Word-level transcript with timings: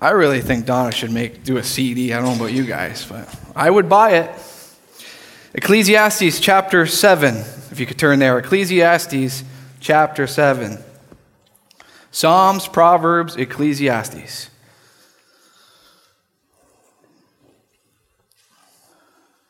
I 0.00 0.10
really 0.10 0.40
think 0.40 0.64
Donna 0.64 0.92
should 0.92 1.10
make 1.10 1.42
do 1.42 1.56
a 1.56 1.64
CD. 1.64 2.12
I 2.12 2.20
don't 2.20 2.38
know 2.38 2.44
about 2.44 2.52
you 2.52 2.64
guys, 2.64 3.04
but 3.04 3.28
I 3.56 3.68
would 3.68 3.88
buy 3.88 4.12
it. 4.12 4.30
Ecclesiastes 5.54 6.38
chapter 6.38 6.86
7, 6.86 7.34
if 7.72 7.80
you 7.80 7.86
could 7.86 7.98
turn 7.98 8.20
there. 8.20 8.38
Ecclesiastes 8.38 9.42
chapter 9.80 10.28
7. 10.28 10.78
Psalms, 12.12 12.68
Proverbs, 12.68 13.34
Ecclesiastes. 13.34 14.50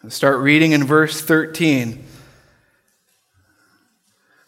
Start 0.08 0.38
reading 0.38 0.72
in 0.72 0.84
verse 0.84 1.20
13. 1.20 2.02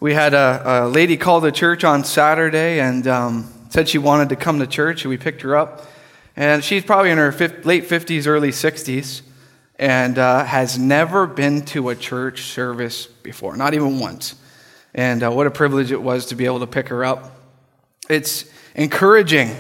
We 0.01 0.14
had 0.14 0.32
a, 0.32 0.62
a 0.64 0.89
lady 0.89 1.19
call 1.19 1.43
the 1.43 1.53
church 1.53 1.85
on 1.85 2.05
Saturday 2.05 2.80
and 2.80 3.07
um, 3.07 3.59
said 3.71 3.89
she 3.89 3.98
wanted 3.98 4.29
to 4.29 4.37
come 4.37 4.59
to 4.59 4.66
church, 4.66 5.05
and 5.05 5.11
we 5.11 5.16
picked 5.16 5.43
her 5.43 5.57
up. 5.57 5.87
And 6.37 6.62
she's 6.62 6.84
probably 6.84 7.10
in 7.10 7.19
her 7.19 7.33
late 7.65 7.88
50s, 7.88 8.27
early 8.27 8.51
60s, 8.51 9.23
and 9.79 10.19
uh, 10.19 10.45
has 10.45 10.79
never 10.79 11.27
been 11.27 11.65
to 11.66 11.88
a 11.88 11.96
church 11.96 12.43
service 12.43 13.06
before, 13.06 13.56
not 13.56 13.73
even 13.73 13.98
once. 13.98 14.34
And 14.93 15.23
uh, 15.23 15.30
what 15.30 15.46
a 15.46 15.51
privilege 15.51 15.93
it 15.93 16.02
was 16.02 16.27
to 16.27 16.34
be 16.34 16.45
able 16.45 16.60
to 16.60 16.66
pick 16.66 16.88
her 16.88 17.05
up. 17.05 17.37
It's 18.09 18.45
encouraging 18.74 19.56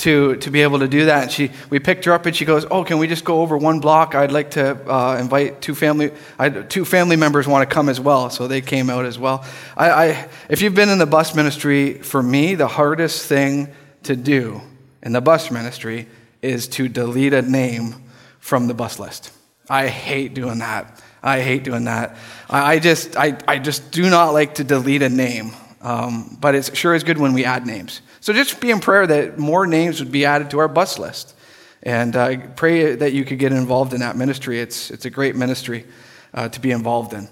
to, 0.00 0.36
to 0.36 0.50
be 0.50 0.62
able 0.62 0.78
to 0.78 0.88
do 0.88 1.06
that. 1.06 1.24
And 1.24 1.32
she, 1.32 1.50
we 1.68 1.78
picked 1.78 2.06
her 2.06 2.12
up 2.12 2.24
and 2.24 2.34
she 2.34 2.46
goes, 2.46 2.64
Oh, 2.70 2.84
can 2.84 2.98
we 2.98 3.06
just 3.06 3.24
go 3.24 3.42
over 3.42 3.56
one 3.56 3.80
block? 3.80 4.14
I'd 4.14 4.32
like 4.32 4.52
to 4.52 4.90
uh, 4.90 5.18
invite 5.18 5.60
two 5.60 5.74
family, 5.74 6.10
I, 6.38 6.48
two 6.48 6.86
family 6.86 7.16
members 7.16 7.46
want 7.46 7.68
to 7.68 7.72
come 7.72 7.88
as 7.88 8.00
well. 8.00 8.30
So 8.30 8.48
they 8.48 8.62
came 8.62 8.88
out 8.88 9.04
as 9.04 9.18
well. 9.18 9.44
I, 9.76 9.90
I, 9.90 10.28
if 10.48 10.62
you've 10.62 10.74
been 10.74 10.88
in 10.88 10.98
the 10.98 11.06
bus 11.06 11.34
ministry, 11.34 11.98
for 11.98 12.22
me, 12.22 12.54
the 12.54 12.66
hardest 12.66 13.26
thing 13.26 13.68
to 14.04 14.16
do 14.16 14.62
in 15.02 15.12
the 15.12 15.20
bus 15.20 15.50
ministry 15.50 16.08
is 16.40 16.66
to 16.68 16.88
delete 16.88 17.34
a 17.34 17.42
name 17.42 17.94
from 18.38 18.68
the 18.68 18.74
bus 18.74 18.98
list. 18.98 19.30
I 19.68 19.88
hate 19.88 20.32
doing 20.32 20.60
that. 20.60 21.02
I 21.22 21.40
hate 21.42 21.62
doing 21.62 21.84
that. 21.84 22.16
I, 22.48 22.74
I 22.74 22.78
just, 22.78 23.18
I, 23.18 23.36
I 23.46 23.58
just 23.58 23.92
do 23.92 24.08
not 24.08 24.32
like 24.32 24.54
to 24.54 24.64
delete 24.64 25.02
a 25.02 25.10
name. 25.10 25.52
Um, 25.80 26.36
but 26.40 26.54
it 26.54 26.76
sure 26.76 26.94
is 26.94 27.04
good 27.04 27.18
when 27.18 27.32
we 27.32 27.44
add 27.44 27.66
names. 27.66 28.02
So 28.20 28.32
just 28.32 28.60
be 28.60 28.70
in 28.70 28.80
prayer 28.80 29.06
that 29.06 29.38
more 29.38 29.66
names 29.66 30.00
would 30.00 30.12
be 30.12 30.24
added 30.24 30.50
to 30.50 30.58
our 30.58 30.68
bus 30.68 30.98
list. 30.98 31.34
And 31.82 32.14
uh, 32.14 32.48
pray 32.56 32.94
that 32.94 33.14
you 33.14 33.24
could 33.24 33.38
get 33.38 33.52
involved 33.52 33.94
in 33.94 34.00
that 34.00 34.16
ministry. 34.16 34.60
It's, 34.60 34.90
it's 34.90 35.06
a 35.06 35.10
great 35.10 35.36
ministry 35.36 35.86
uh, 36.34 36.48
to 36.50 36.60
be 36.60 36.70
involved 36.70 37.14
in. 37.14 37.28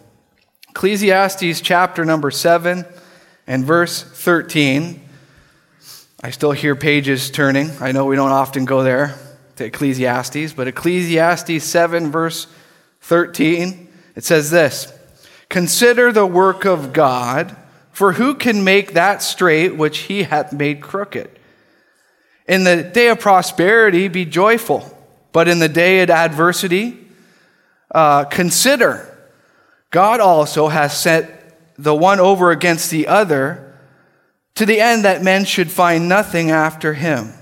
Ecclesiastes 0.71 1.61
chapter 1.61 2.05
number 2.05 2.31
7 2.31 2.87
and 3.47 3.65
verse 3.65 4.03
13. 4.03 5.03
I 6.23 6.31
still 6.31 6.53
hear 6.53 6.75
pages 6.75 7.31
turning. 7.31 7.71
I 7.81 7.93
know 7.93 8.07
we 8.07 8.17
don't 8.17 8.31
often 8.31 8.65
go 8.65 8.83
there 8.83 9.15
to 9.57 9.67
Ecclesiastes, 9.67 10.53
but 10.55 10.69
Ecclesiastes 10.69 11.63
7, 11.63 12.11
verse 12.11 12.47
13, 13.03 13.89
it 14.17 14.25
says 14.25 14.51
this 14.51 14.93
Consider 15.49 16.13
the 16.13 16.27
work 16.27 16.65
of 16.65 16.93
God 16.93 17.57
for 17.99 18.13
who 18.13 18.33
can 18.37 18.63
make 18.63 18.93
that 18.93 19.25
straight 19.25 19.75
which 19.75 19.99
he 19.99 20.23
hath 20.23 20.53
made 20.53 20.81
crooked? 20.81 21.29
In 22.47 22.63
the 22.63 22.85
day 22.85 23.09
of 23.09 23.19
prosperity, 23.19 24.07
be 24.07 24.25
joyful, 24.25 24.97
but 25.33 25.49
in 25.49 25.59
the 25.59 25.69
day 25.69 26.01
of 26.03 26.09
adversity, 26.09 26.97
uh, 27.93 28.23
consider 28.27 29.05
God 29.91 30.21
also 30.21 30.69
has 30.69 30.97
set 30.97 31.75
the 31.77 31.93
one 31.93 32.21
over 32.21 32.53
against 32.53 32.93
the 32.93 33.09
other 33.09 33.77
to 34.55 34.65
the 34.65 34.81
end 34.81 35.05
that 35.05 35.25
men 35.25 35.45
should 35.45 35.69
find 35.69 36.09
nothing 36.09 36.53
after 36.53 36.95
him. 36.95 37.33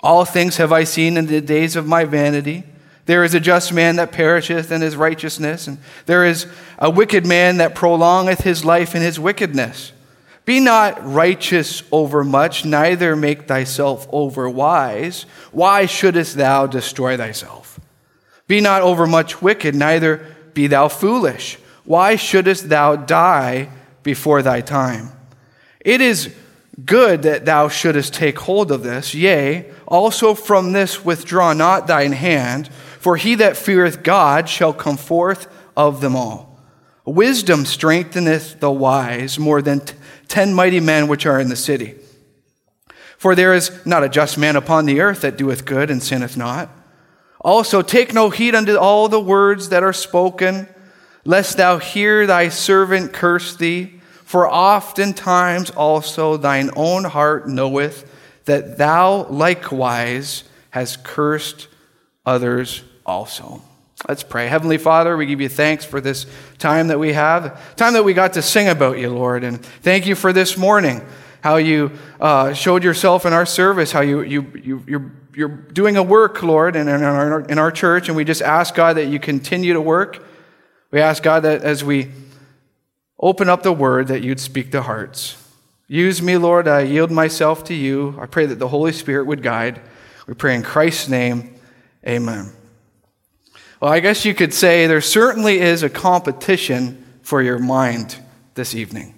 All 0.00 0.24
things 0.24 0.56
have 0.56 0.72
I 0.72 0.82
seen 0.82 1.18
in 1.18 1.26
the 1.26 1.40
days 1.40 1.76
of 1.76 1.86
my 1.86 2.04
vanity. 2.04 2.64
There 3.06 3.22
is 3.22 3.32
a 3.32 3.38
just 3.38 3.72
man 3.72 3.94
that 3.94 4.10
perisheth 4.10 4.72
in 4.72 4.80
his 4.80 4.96
righteousness, 4.96 5.68
and 5.68 5.78
there 6.06 6.24
is 6.24 6.48
a 6.80 6.90
wicked 6.90 7.24
man 7.24 7.58
that 7.58 7.76
prolongeth 7.76 8.40
his 8.40 8.64
life 8.64 8.96
in 8.96 9.02
his 9.02 9.20
wickedness. 9.20 9.92
Be 10.44 10.60
not 10.60 10.98
righteous 11.04 11.82
over 11.92 12.24
much, 12.24 12.64
neither 12.64 13.14
make 13.14 13.46
thyself 13.46 14.06
over 14.10 14.48
wise. 14.48 15.22
Why 15.52 15.86
shouldest 15.86 16.36
thou 16.36 16.66
destroy 16.66 17.16
thyself? 17.16 17.78
Be 18.46 18.60
not 18.60 18.82
over 18.82 19.06
much 19.06 19.40
wicked, 19.40 19.74
neither 19.74 20.26
be 20.54 20.66
thou 20.66 20.88
foolish. 20.88 21.58
Why 21.84 22.16
shouldest 22.16 22.68
thou 22.68 22.96
die 22.96 23.68
before 24.02 24.42
thy 24.42 24.60
time? 24.60 25.10
It 25.80 26.00
is 26.00 26.34
good 26.84 27.22
that 27.22 27.44
thou 27.44 27.68
shouldest 27.68 28.14
take 28.14 28.38
hold 28.38 28.72
of 28.72 28.82
this. 28.82 29.14
Yea, 29.14 29.70
also 29.86 30.34
from 30.34 30.72
this 30.72 31.04
withdraw 31.04 31.52
not 31.52 31.86
thine 31.86 32.12
hand, 32.12 32.68
for 32.98 33.16
he 33.16 33.34
that 33.36 33.56
feareth 33.56 34.02
God 34.02 34.48
shall 34.48 34.72
come 34.72 34.96
forth 34.96 35.46
of 35.76 36.00
them 36.00 36.16
all. 36.16 36.58
Wisdom 37.04 37.64
strengtheneth 37.64 38.60
the 38.60 38.70
wise 38.70 39.38
more 39.38 39.62
than 39.62 39.80
t- 39.80 39.94
ten 40.30 40.54
mighty 40.54 40.80
men 40.80 41.08
which 41.08 41.26
are 41.26 41.38
in 41.38 41.50
the 41.50 41.56
city. 41.56 41.96
For 43.18 43.34
there 43.34 43.52
is 43.52 43.84
not 43.84 44.04
a 44.04 44.08
just 44.08 44.38
man 44.38 44.56
upon 44.56 44.86
the 44.86 45.00
earth 45.00 45.20
that 45.20 45.36
doeth 45.36 45.66
good 45.66 45.90
and 45.90 46.02
sinneth 46.02 46.38
not. 46.38 46.70
Also, 47.42 47.82
take 47.82 48.14
no 48.14 48.30
heed 48.30 48.54
unto 48.54 48.76
all 48.76 49.08
the 49.08 49.20
words 49.20 49.68
that 49.68 49.82
are 49.82 49.92
spoken, 49.92 50.68
lest 51.24 51.58
thou 51.58 51.78
hear 51.78 52.26
thy 52.26 52.48
servant 52.48 53.12
curse 53.12 53.56
thee. 53.56 54.00
For 54.24 54.48
oftentimes 54.50 55.70
also 55.70 56.36
thine 56.36 56.70
own 56.76 57.04
heart 57.04 57.48
knoweth 57.48 58.10
that 58.44 58.78
thou 58.78 59.26
likewise 59.28 60.44
hast 60.70 61.02
cursed 61.02 61.66
others 62.24 62.84
also. 63.04 63.62
Let's 64.08 64.22
pray. 64.22 64.48
Heavenly 64.48 64.78
Father, 64.78 65.16
we 65.16 65.26
give 65.26 65.40
you 65.40 65.48
thanks 65.48 65.84
for 65.84 66.00
this 66.00 66.26
time 66.58 66.88
that 66.88 66.98
we 66.98 67.12
have, 67.12 67.76
time 67.76 67.92
that 67.92 68.02
we 68.02 68.14
got 68.14 68.32
to 68.32 68.42
sing 68.42 68.68
about 68.68 68.98
you, 68.98 69.10
Lord. 69.10 69.44
And 69.44 69.62
thank 69.62 70.06
you 70.06 70.14
for 70.14 70.32
this 70.32 70.56
morning, 70.56 71.04
how 71.42 71.56
you 71.56 71.92
uh, 72.18 72.54
showed 72.54 72.82
yourself 72.82 73.26
in 73.26 73.34
our 73.34 73.44
service, 73.44 73.92
how 73.92 74.00
you, 74.00 74.22
you, 74.22 74.52
you, 74.64 74.84
you're, 74.86 75.12
you're 75.34 75.48
doing 75.48 75.98
a 75.98 76.02
work, 76.02 76.42
Lord, 76.42 76.76
in, 76.76 76.88
in, 76.88 77.02
our, 77.02 77.40
in 77.42 77.58
our 77.58 77.70
church. 77.70 78.08
And 78.08 78.16
we 78.16 78.24
just 78.24 78.40
ask, 78.40 78.74
God, 78.74 78.96
that 78.96 79.06
you 79.06 79.20
continue 79.20 79.74
to 79.74 79.80
work. 79.82 80.24
We 80.90 81.00
ask, 81.00 81.22
God, 81.22 81.40
that 81.40 81.62
as 81.62 81.84
we 81.84 82.10
open 83.18 83.50
up 83.50 83.62
the 83.62 83.72
word, 83.72 84.08
that 84.08 84.22
you'd 84.22 84.40
speak 84.40 84.72
to 84.72 84.80
hearts. 84.82 85.36
Use 85.88 86.22
me, 86.22 86.38
Lord. 86.38 86.68
I 86.68 86.82
yield 86.82 87.10
myself 87.10 87.64
to 87.64 87.74
you. 87.74 88.16
I 88.18 88.26
pray 88.26 88.46
that 88.46 88.58
the 88.58 88.68
Holy 88.68 88.92
Spirit 88.92 89.26
would 89.26 89.42
guide. 89.42 89.80
We 90.26 90.34
pray 90.34 90.54
in 90.54 90.62
Christ's 90.62 91.08
name. 91.08 91.54
Amen. 92.06 92.52
Well, 93.80 93.90
I 93.90 94.00
guess 94.00 94.26
you 94.26 94.34
could 94.34 94.52
say 94.52 94.86
there 94.86 95.00
certainly 95.00 95.58
is 95.58 95.82
a 95.82 95.88
competition 95.88 97.02
for 97.22 97.40
your 97.40 97.58
mind 97.58 98.14
this 98.52 98.74
evening. 98.74 99.14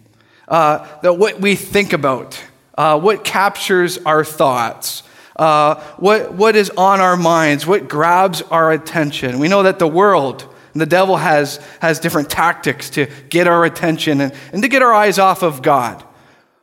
Uh, 0.47 0.87
that 1.00 1.15
what 1.15 1.41
we 1.41 1.56
think 1.56 1.93
about, 1.93 2.41
uh, 2.78 3.01
what 3.01 3.25
captures 3.25 3.99
our 3.99 4.22
thoughts, 4.22 5.03
uh, 5.34 5.81
what, 5.97 6.34
what 6.34 6.55
is 6.55 6.71
on 6.71 7.01
our 7.01 7.17
minds, 7.17 7.67
what 7.67 7.89
grabs 7.89 8.41
our 8.43 8.71
attention. 8.71 9.41
We 9.41 9.49
know 9.49 9.65
that 9.65 9.81
the 9.81 9.89
world 9.89 10.49
and 10.75 10.81
the 10.81 10.87
devil 10.87 11.17
has, 11.17 11.56
has 11.81 11.99
different 11.99 12.31
tactics 12.31 12.91
to 12.91 13.06
get 13.31 13.49
our 13.49 13.65
attention 13.65 14.21
and, 14.21 14.33
and 14.53 14.62
to 14.62 14.69
get 14.69 14.81
our 14.81 14.95
eyes 14.95 15.19
off 15.19 15.43
of 15.43 15.62
God. 15.62 16.05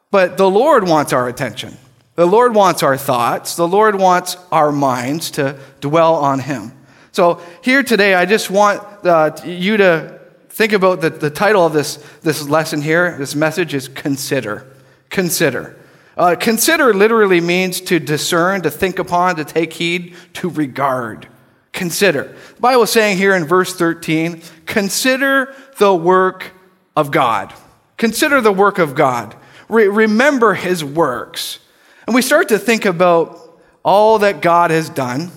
But 0.09 0.37
the 0.37 0.49
Lord 0.49 0.87
wants 0.87 1.11
our 1.11 1.27
attention. 1.27 1.77
The 2.15 2.25
Lord 2.25 2.55
wants 2.55 2.81
our 2.81 2.95
thoughts. 2.95 3.57
The 3.57 3.67
Lord 3.67 3.95
wants 3.95 4.37
our 4.53 4.71
minds 4.71 5.31
to 5.31 5.59
dwell 5.81 6.15
on 6.15 6.39
Him. 6.39 6.78
So, 7.19 7.41
here 7.61 7.83
today, 7.83 8.13
I 8.13 8.25
just 8.25 8.49
want 8.49 8.81
uh, 9.05 9.35
you 9.43 9.75
to 9.75 10.21
think 10.47 10.71
about 10.71 11.01
the, 11.01 11.09
the 11.09 11.29
title 11.29 11.65
of 11.65 11.73
this, 11.73 11.97
this 12.21 12.47
lesson 12.47 12.81
here. 12.81 13.17
This 13.17 13.35
message 13.35 13.73
is 13.73 13.89
Consider. 13.89 14.65
Consider. 15.09 15.77
Uh, 16.15 16.37
consider 16.39 16.93
literally 16.93 17.41
means 17.41 17.81
to 17.81 17.99
discern, 17.99 18.61
to 18.61 18.71
think 18.71 18.99
upon, 18.99 19.35
to 19.35 19.43
take 19.43 19.73
heed, 19.73 20.15
to 20.35 20.49
regard. 20.49 21.27
Consider. 21.73 22.37
The 22.55 22.61
Bible 22.61 22.83
is 22.83 22.91
saying 22.91 23.17
here 23.17 23.35
in 23.35 23.43
verse 23.43 23.75
13 23.75 24.41
consider 24.65 25.53
the 25.77 25.93
work 25.93 26.53
of 26.95 27.11
God. 27.11 27.53
Consider 27.97 28.39
the 28.39 28.53
work 28.53 28.77
of 28.77 28.95
God. 28.95 29.35
Re- 29.67 29.89
remember 29.89 30.53
his 30.53 30.85
works. 30.85 31.59
And 32.07 32.15
we 32.15 32.21
start 32.21 32.47
to 32.47 32.57
think 32.57 32.85
about 32.85 33.37
all 33.83 34.19
that 34.19 34.41
God 34.41 34.71
has 34.71 34.89
done 34.89 35.31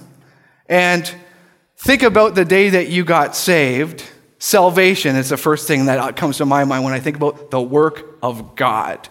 and 0.69 1.13
Think 1.83 2.05
about 2.05 2.37
the 2.37 2.45
day 2.45 2.71
that 2.71 2.91
you 2.91 3.05
got 3.05 3.35
saved. 3.35 4.09
Salvation 4.39 5.17
is 5.17 5.31
the 5.31 5.37
first 5.37 5.67
thing 5.67 5.87
that 5.87 6.15
comes 6.15 6.37
to 6.37 6.47
my 6.47 6.63
mind 6.63 6.85
when 6.85 6.93
I 6.93 7.01
think 7.01 7.17
about 7.17 7.51
the 7.51 7.61
work 7.61 8.19
of 8.23 8.55
God. 8.55 9.09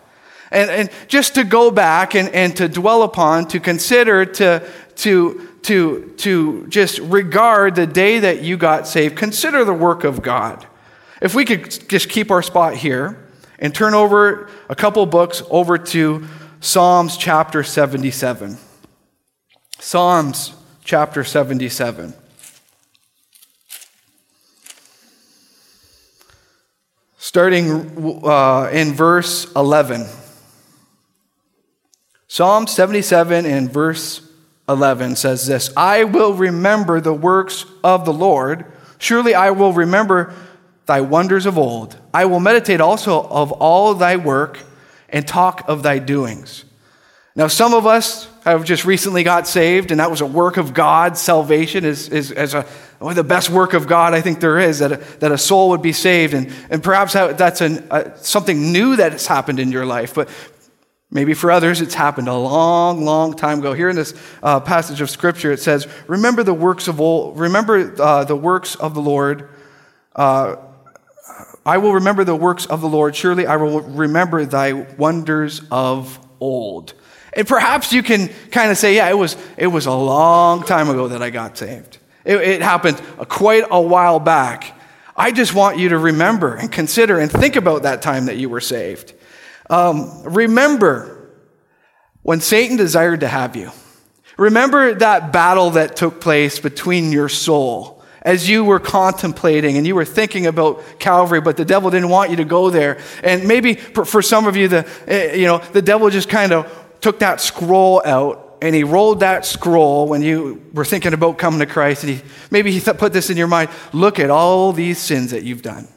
And, 0.52 0.70
and 0.72 0.90
just 1.10 1.36
to 1.36 1.44
go 1.44 1.70
back 1.70 2.16
and, 2.16 2.30
and 2.30 2.56
to 2.56 2.70
dwell 2.70 3.04
upon, 3.04 3.50
to 3.50 3.60
consider, 3.60 4.26
to, 4.26 4.66
to, 4.96 5.50
to, 5.64 6.14
to 6.16 6.68
just 6.68 7.00
regard 7.00 7.76
the 7.76 7.86
day 7.86 8.20
that 8.20 8.42
you 8.42 8.56
got 8.56 8.88
saved, 8.88 9.18
consider 9.18 9.66
the 9.66 9.74
work 9.74 10.06
of 10.06 10.22
God. 10.22 10.66
If 11.22 11.36
we 11.36 11.44
could 11.44 11.90
just 11.90 12.08
keep 12.08 12.32
our 12.32 12.42
spot 12.42 12.76
here 12.76 13.22
and 13.60 13.76
turn 13.76 13.94
over 13.94 14.50
a 14.70 14.76
couple 14.76 15.06
books 15.06 15.44
over 15.50 15.78
to 15.78 16.26
Psalms 16.62 17.18
chapter 17.18 17.64
77. 17.64 18.58
Psalms 19.78 20.54
chapter 20.86 21.26
77. 21.26 22.14
Starting 27.24 28.26
uh, 28.26 28.68
in 28.74 28.94
verse 28.94 29.46
11. 29.54 30.08
Psalm 32.28 32.66
77 32.66 33.46
and 33.46 33.72
verse 33.72 34.28
11 34.68 35.16
says 35.16 35.46
this 35.46 35.72
I 35.78 36.04
will 36.04 36.34
remember 36.34 37.00
the 37.00 37.14
works 37.14 37.68
of 37.84 38.06
the 38.06 38.12
Lord. 38.12 38.66
Surely 38.98 39.36
I 39.36 39.52
will 39.52 39.72
remember 39.72 40.34
thy 40.88 41.02
wonders 41.02 41.46
of 41.46 41.60
old. 41.60 41.96
I 42.12 42.26
will 42.26 42.40
meditate 42.40 42.82
also 42.82 43.22
of 43.28 43.52
all 43.52 43.94
thy 43.94 44.16
work 44.16 44.58
and 45.08 45.28
talk 45.28 45.64
of 45.68 45.84
thy 45.84 46.00
doings. 46.00 46.66
Now, 47.36 47.48
some 47.48 47.74
of 47.74 47.86
us 47.88 48.28
have 48.44 48.66
just 48.66 48.84
recently 48.84 49.24
got 49.24 49.48
saved, 49.48 49.92
and 49.92 50.02
that 50.02 50.12
was 50.12 50.20
a 50.20 50.26
work 50.26 50.58
of 50.58 50.74
God. 50.74 51.18
Salvation 51.18 51.86
is, 51.86 52.10
is, 52.10 52.30
is 52.32 52.54
a, 52.54 52.66
the 53.00 53.24
best 53.24 53.50
work 53.50 53.74
of 53.74 53.88
God 53.88 54.14
I 54.14 54.20
think 54.20 54.42
there 54.42 54.60
is, 54.60 54.80
that 54.80 54.92
a, 54.92 54.98
that 55.20 55.32
a 55.32 55.38
soul 55.38 55.70
would 55.70 55.82
be 55.82 55.94
saved. 55.94 56.34
And, 56.34 56.52
and 56.70 56.84
perhaps 56.84 57.14
that's 57.14 57.62
an, 57.62 57.90
something 58.18 58.74
new 58.74 58.98
that 58.98 59.14
has 59.14 59.28
happened 59.28 59.62
in 59.62 59.72
your 59.72 59.86
life. 59.86 60.14
But 60.14 60.28
maybe 61.10 61.34
for 61.34 61.52
others, 61.52 61.80
it's 61.80 61.94
happened 61.94 62.28
a 62.28 62.36
long, 62.36 63.06
long 63.06 63.34
time 63.34 63.60
ago. 63.60 63.72
Here 63.72 63.90
in 63.90 63.96
this 63.96 64.14
uh, 64.44 64.60
passage 64.60 65.00
of 65.00 65.10
Scripture, 65.10 65.54
it 65.54 65.62
says, 65.62 65.88
Remember 66.08 66.44
the 66.44 66.54
works 66.54 66.90
of 66.90 67.00
old, 67.00 67.40
remember 67.40 67.96
uh, 68.02 68.26
the 68.26 68.36
works 68.36 68.76
of 68.76 68.94
the 68.94 69.02
Lord. 69.02 69.48
Uh, 70.14 70.58
I 71.66 71.78
will 71.78 71.94
remember 71.94 72.26
the 72.26 72.36
works 72.36 72.66
of 72.66 72.82
the 72.82 72.90
Lord. 72.90 73.16
Surely 73.16 73.48
I 73.48 73.56
will 73.56 73.80
remember 73.80 74.44
thy 74.44 74.74
wonders 74.74 75.62
of 75.72 76.20
old. 76.42 76.94
And 77.34 77.48
perhaps 77.48 77.94
you 77.94 78.04
can 78.04 78.30
kind 78.52 78.72
of 78.72 78.78
say, 78.78 78.96
yeah, 78.96 79.10
it 79.10 79.18
was, 79.18 79.38
it 79.58 79.68
was 79.68 79.86
a 79.86 79.94
long 79.94 80.64
time 80.64 80.90
ago 80.90 81.08
that 81.10 81.22
I 81.22 81.30
got 81.30 81.58
saved. 81.58 81.98
It, 82.26 82.38
it 82.38 82.62
happened 82.62 82.98
quite 83.30 83.66
a 83.70 83.82
while 83.82 84.20
back. 84.20 84.78
I 85.16 85.32
just 85.32 85.54
want 85.54 85.78
you 85.78 85.90
to 85.90 85.98
remember 85.98 86.56
and 86.56 86.72
consider 86.72 87.20
and 87.20 87.32
think 87.32 87.56
about 87.56 87.84
that 87.84 88.02
time 88.02 88.26
that 88.26 88.38
you 88.38 88.50
were 88.50 88.62
saved. 88.62 89.14
Um, 89.70 90.24
remember 90.24 91.30
when 92.24 92.42
Satan 92.42 92.78
desired 92.78 93.22
to 93.22 93.28
have 93.28 93.56
you. 93.56 93.72
Remember 94.38 94.94
that 94.96 95.32
battle 95.32 95.72
that 95.72 95.96
took 95.96 96.20
place 96.20 96.60
between 96.60 97.12
your 97.12 97.30
soul 97.30 98.02
as 98.24 98.48
you 98.48 98.64
were 98.64 98.80
contemplating 98.80 99.78
and 99.78 99.88
you 99.88 99.96
were 99.96 100.06
thinking 100.06 100.46
about 100.46 100.84
Calvary, 101.00 101.42
but 101.42 101.58
the 101.58 101.66
devil 101.66 101.90
didn't 101.90 102.10
want 102.10 102.30
you 102.30 102.38
to 102.38 102.46
go 102.46 102.70
there. 102.70 103.00
And 103.24 103.48
maybe 103.48 103.76
for 103.76 104.22
some 104.22 104.46
of 104.46 104.56
you, 104.56 104.68
the, 104.68 104.88
eh, 105.08 105.36
you 105.36 105.46
know, 105.46 105.58
the 105.58 105.82
devil 105.82 106.10
just 106.10 106.30
kind 106.30 106.52
of 106.52 106.81
took 107.02 107.20
that 107.20 107.42
scroll 107.42 108.02
out 108.06 108.52
and 108.62 108.76
he 108.76 108.84
rolled 108.84 109.22
that 109.22 109.44
scroll 109.46 110.08
when 110.08 110.22
you 110.22 110.64
were 110.72 110.86
thinking 110.86 111.14
about 111.14 111.40
coming 111.40 111.60
to 111.60 111.66
Christ. 111.66 112.04
And 112.04 112.14
he, 112.14 112.22
maybe 112.52 112.72
he 112.72 112.80
put 112.80 113.12
this 113.12 113.30
in 113.30 113.38
your 113.38 113.48
mind 113.48 113.72
look 113.92 114.20
at 114.20 114.30
all 114.30 114.72
these 114.72 115.00
sins 115.00 115.32
that 115.32 115.44
you've 115.44 115.64
done. 115.64 115.88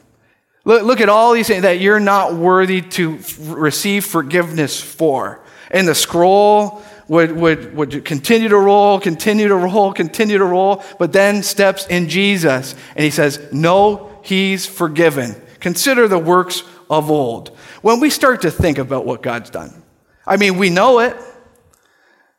Look, 0.65 0.81
look 0.81 0.99
at 0.99 1.09
all 1.09 1.33
these 1.33 1.47
things 1.47 1.61
that 1.61 1.79
you're 1.79 1.99
not 1.99 2.33
worthy 2.33 2.81
to 2.81 3.17
f- 3.17 3.37
receive 3.39 4.03
forgiveness 4.03 4.81
for. 4.81 5.43
And 5.69 5.87
the 5.87 5.93
scroll 5.93 6.81
would, 7.07 7.33
would, 7.33 7.75
would 7.75 8.03
continue 8.03 8.49
to 8.49 8.57
roll, 8.57 8.99
continue 8.99 9.47
to 9.47 9.55
roll, 9.55 9.93
continue 9.93 10.39
to 10.39 10.45
roll, 10.45 10.83
but 10.97 11.13
then 11.13 11.43
steps 11.43 11.85
in 11.85 12.09
Jesus. 12.09 12.73
And 12.95 13.03
he 13.03 13.11
says, 13.11 13.47
No, 13.51 14.19
he's 14.23 14.65
forgiven. 14.65 15.39
Consider 15.59 16.07
the 16.07 16.17
works 16.17 16.63
of 16.89 17.11
old. 17.11 17.49
When 17.83 17.99
we 17.99 18.09
start 18.09 18.41
to 18.41 18.49
think 18.49 18.79
about 18.79 19.05
what 19.05 19.21
God's 19.21 19.51
done, 19.51 19.83
I 20.27 20.37
mean, 20.37 20.57
we 20.57 20.69
know 20.69 20.99
it, 20.99 21.15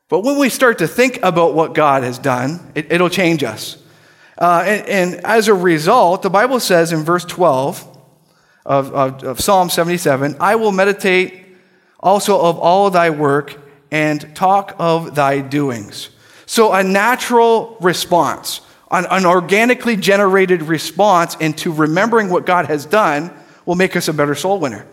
but 0.08 0.20
when 0.20 0.38
we 0.38 0.48
start 0.48 0.78
to 0.78 0.88
think 0.88 1.20
about 1.22 1.54
what 1.54 1.74
God 1.74 2.02
has 2.02 2.18
done, 2.18 2.72
it, 2.74 3.00
will 3.00 3.08
change 3.08 3.42
us. 3.42 3.78
Uh, 4.38 4.64
and, 4.66 4.86
and, 4.88 5.26
as 5.26 5.48
a 5.48 5.54
result, 5.54 6.22
the 6.22 6.30
Bible 6.30 6.60
says 6.60 6.92
in 6.92 7.02
verse 7.04 7.24
12 7.24 7.98
of, 8.66 8.92
of, 8.92 9.24
of 9.24 9.40
Psalm 9.40 9.70
77 9.70 10.36
I 10.40 10.56
will 10.56 10.72
meditate 10.72 11.46
also 12.00 12.38
of 12.40 12.58
all 12.58 12.90
thy 12.90 13.10
work 13.10 13.58
and 13.90 14.34
talk 14.36 14.76
of 14.78 15.14
thy 15.14 15.40
doings. 15.40 16.10
So, 16.44 16.72
a 16.72 16.82
natural 16.84 17.76
response, 17.80 18.60
an, 18.90 19.06
an 19.10 19.24
organically 19.26 19.96
generated 19.96 20.62
response 20.62 21.34
into 21.36 21.72
remembering 21.72 22.28
what 22.28 22.46
God 22.46 22.66
has 22.66 22.84
done 22.84 23.32
will 23.64 23.74
make 23.74 23.96
us 23.96 24.06
a 24.06 24.12
better 24.12 24.34
soul 24.34 24.60
winner. 24.60 24.86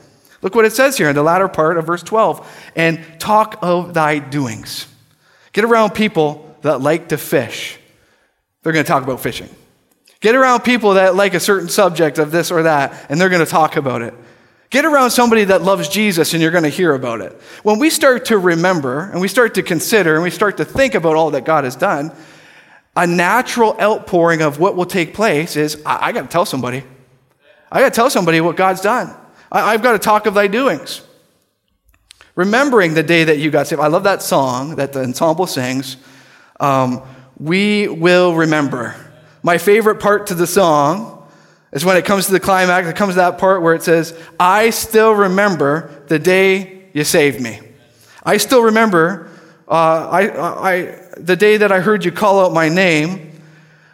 Look 0.44 0.56
what 0.56 0.66
it 0.66 0.74
says 0.74 0.98
here 0.98 1.10
in 1.10 1.16
the 1.16 1.24
latter 1.24 1.48
part 1.48 1.78
of 1.78 1.88
verse 1.88 2.04
12 2.04 2.72
and 2.76 3.00
talk 3.18 3.58
of 3.62 3.94
thy 3.94 4.20
doings. 4.20 4.88
Get 5.54 5.64
around 5.64 5.92
people 5.92 6.56
that 6.62 6.82
like 6.82 7.10
to 7.10 7.18
fish. 7.18 7.80
They're 8.62 8.74
going 8.74 8.84
to 8.84 8.88
talk 8.88 9.04
about 9.04 9.22
fishing. 9.22 9.50
Get 10.20 10.36
around 10.36 10.62
people 10.62 10.96
that 10.96 11.16
like 11.16 11.34
a 11.34 11.40
certain 11.40 11.70
subject 11.70 12.18
of 12.18 12.32
this 12.32 12.52
or 12.52 12.64
that, 12.64 13.08
and 13.10 13.20
they're 13.20 13.30
going 13.30 13.44
to 13.44 13.50
talk 13.50 13.78
about 13.78 14.02
it. 14.02 14.14
Get 14.70 14.86
around 14.86 15.12
somebody 15.12 15.44
that 15.46 15.62
loves 15.62 15.88
Jesus, 15.88 16.34
and 16.34 16.42
you're 16.42 16.52
going 16.52 16.64
to 16.64 16.70
hear 16.70 16.94
about 16.94 17.22
it. 17.22 17.34
When 17.62 17.80
we 17.80 17.90
start 17.90 18.26
to 18.26 18.38
remember, 18.38 19.10
and 19.12 19.22
we 19.22 19.28
start 19.28 19.54
to 19.56 19.64
consider, 19.64 20.16
and 20.16 20.24
we 20.24 20.30
start 20.30 20.58
to 20.58 20.66
think 20.66 20.96
about 20.96 21.16
all 21.16 21.32
that 21.32 21.46
God 21.46 21.64
has 21.64 21.76
done, 21.76 22.12
a 22.96 23.06
natural 23.06 23.80
outpouring 23.80 24.42
of 24.42 24.60
what 24.60 24.76
will 24.76 24.86
take 24.86 25.14
place 25.14 25.56
is 25.56 25.82
I, 25.86 26.08
I 26.08 26.12
got 26.12 26.22
to 26.24 26.28
tell 26.28 26.46
somebody. 26.46 26.84
I 27.72 27.82
got 27.82 27.90
to 27.90 27.96
tell 27.96 28.10
somebody 28.10 28.42
what 28.42 28.56
God's 28.56 28.82
done. 28.82 29.16
I, 29.54 29.72
have 29.72 29.84
got 29.84 29.94
to 29.94 30.00
talk 30.00 30.26
of 30.26 30.34
thy 30.34 30.48
doings. 30.48 31.02
Remembering 32.36 32.96
the 32.96 33.04
day 33.04 33.24
that 33.24 33.38
you 33.38 33.52
got 33.52 33.68
saved. 33.68 33.80
I 33.80 33.88
love 33.88 34.04
that 34.04 34.24
song 34.24 34.78
that 34.78 34.94
the 34.94 35.04
ensemble 35.04 35.46
sings. 35.46 35.98
Um, 36.60 37.04
we 37.38 37.88
will 37.88 38.34
remember. 38.34 38.96
My 39.44 39.60
favorite 39.60 40.00
part 40.00 40.28
to 40.28 40.34
the 40.34 40.48
song 40.48 41.30
is 41.72 41.86
when 41.86 41.96
it 41.96 42.06
comes 42.06 42.26
to 42.26 42.32
the 42.32 42.40
climax, 42.40 42.88
it 42.88 42.96
comes 42.96 43.14
to 43.14 43.18
that 43.18 43.38
part 43.38 43.62
where 43.62 43.76
it 43.76 43.84
says, 43.84 44.18
I 44.40 44.72
still 44.72 45.14
remember 45.14 46.04
the 46.08 46.18
day 46.18 46.90
you 46.94 47.04
saved 47.04 47.40
me. 47.40 47.60
I 48.24 48.38
still 48.38 48.64
remember 48.64 49.30
uh, 49.68 50.10
I, 50.10 50.72
I, 50.72 51.00
the 51.18 51.36
day 51.36 51.58
that 51.58 51.72
I 51.72 51.80
heard 51.80 52.04
you 52.04 52.12
call 52.12 52.46
out 52.46 52.54
my 52.54 52.70
name. 52.70 53.32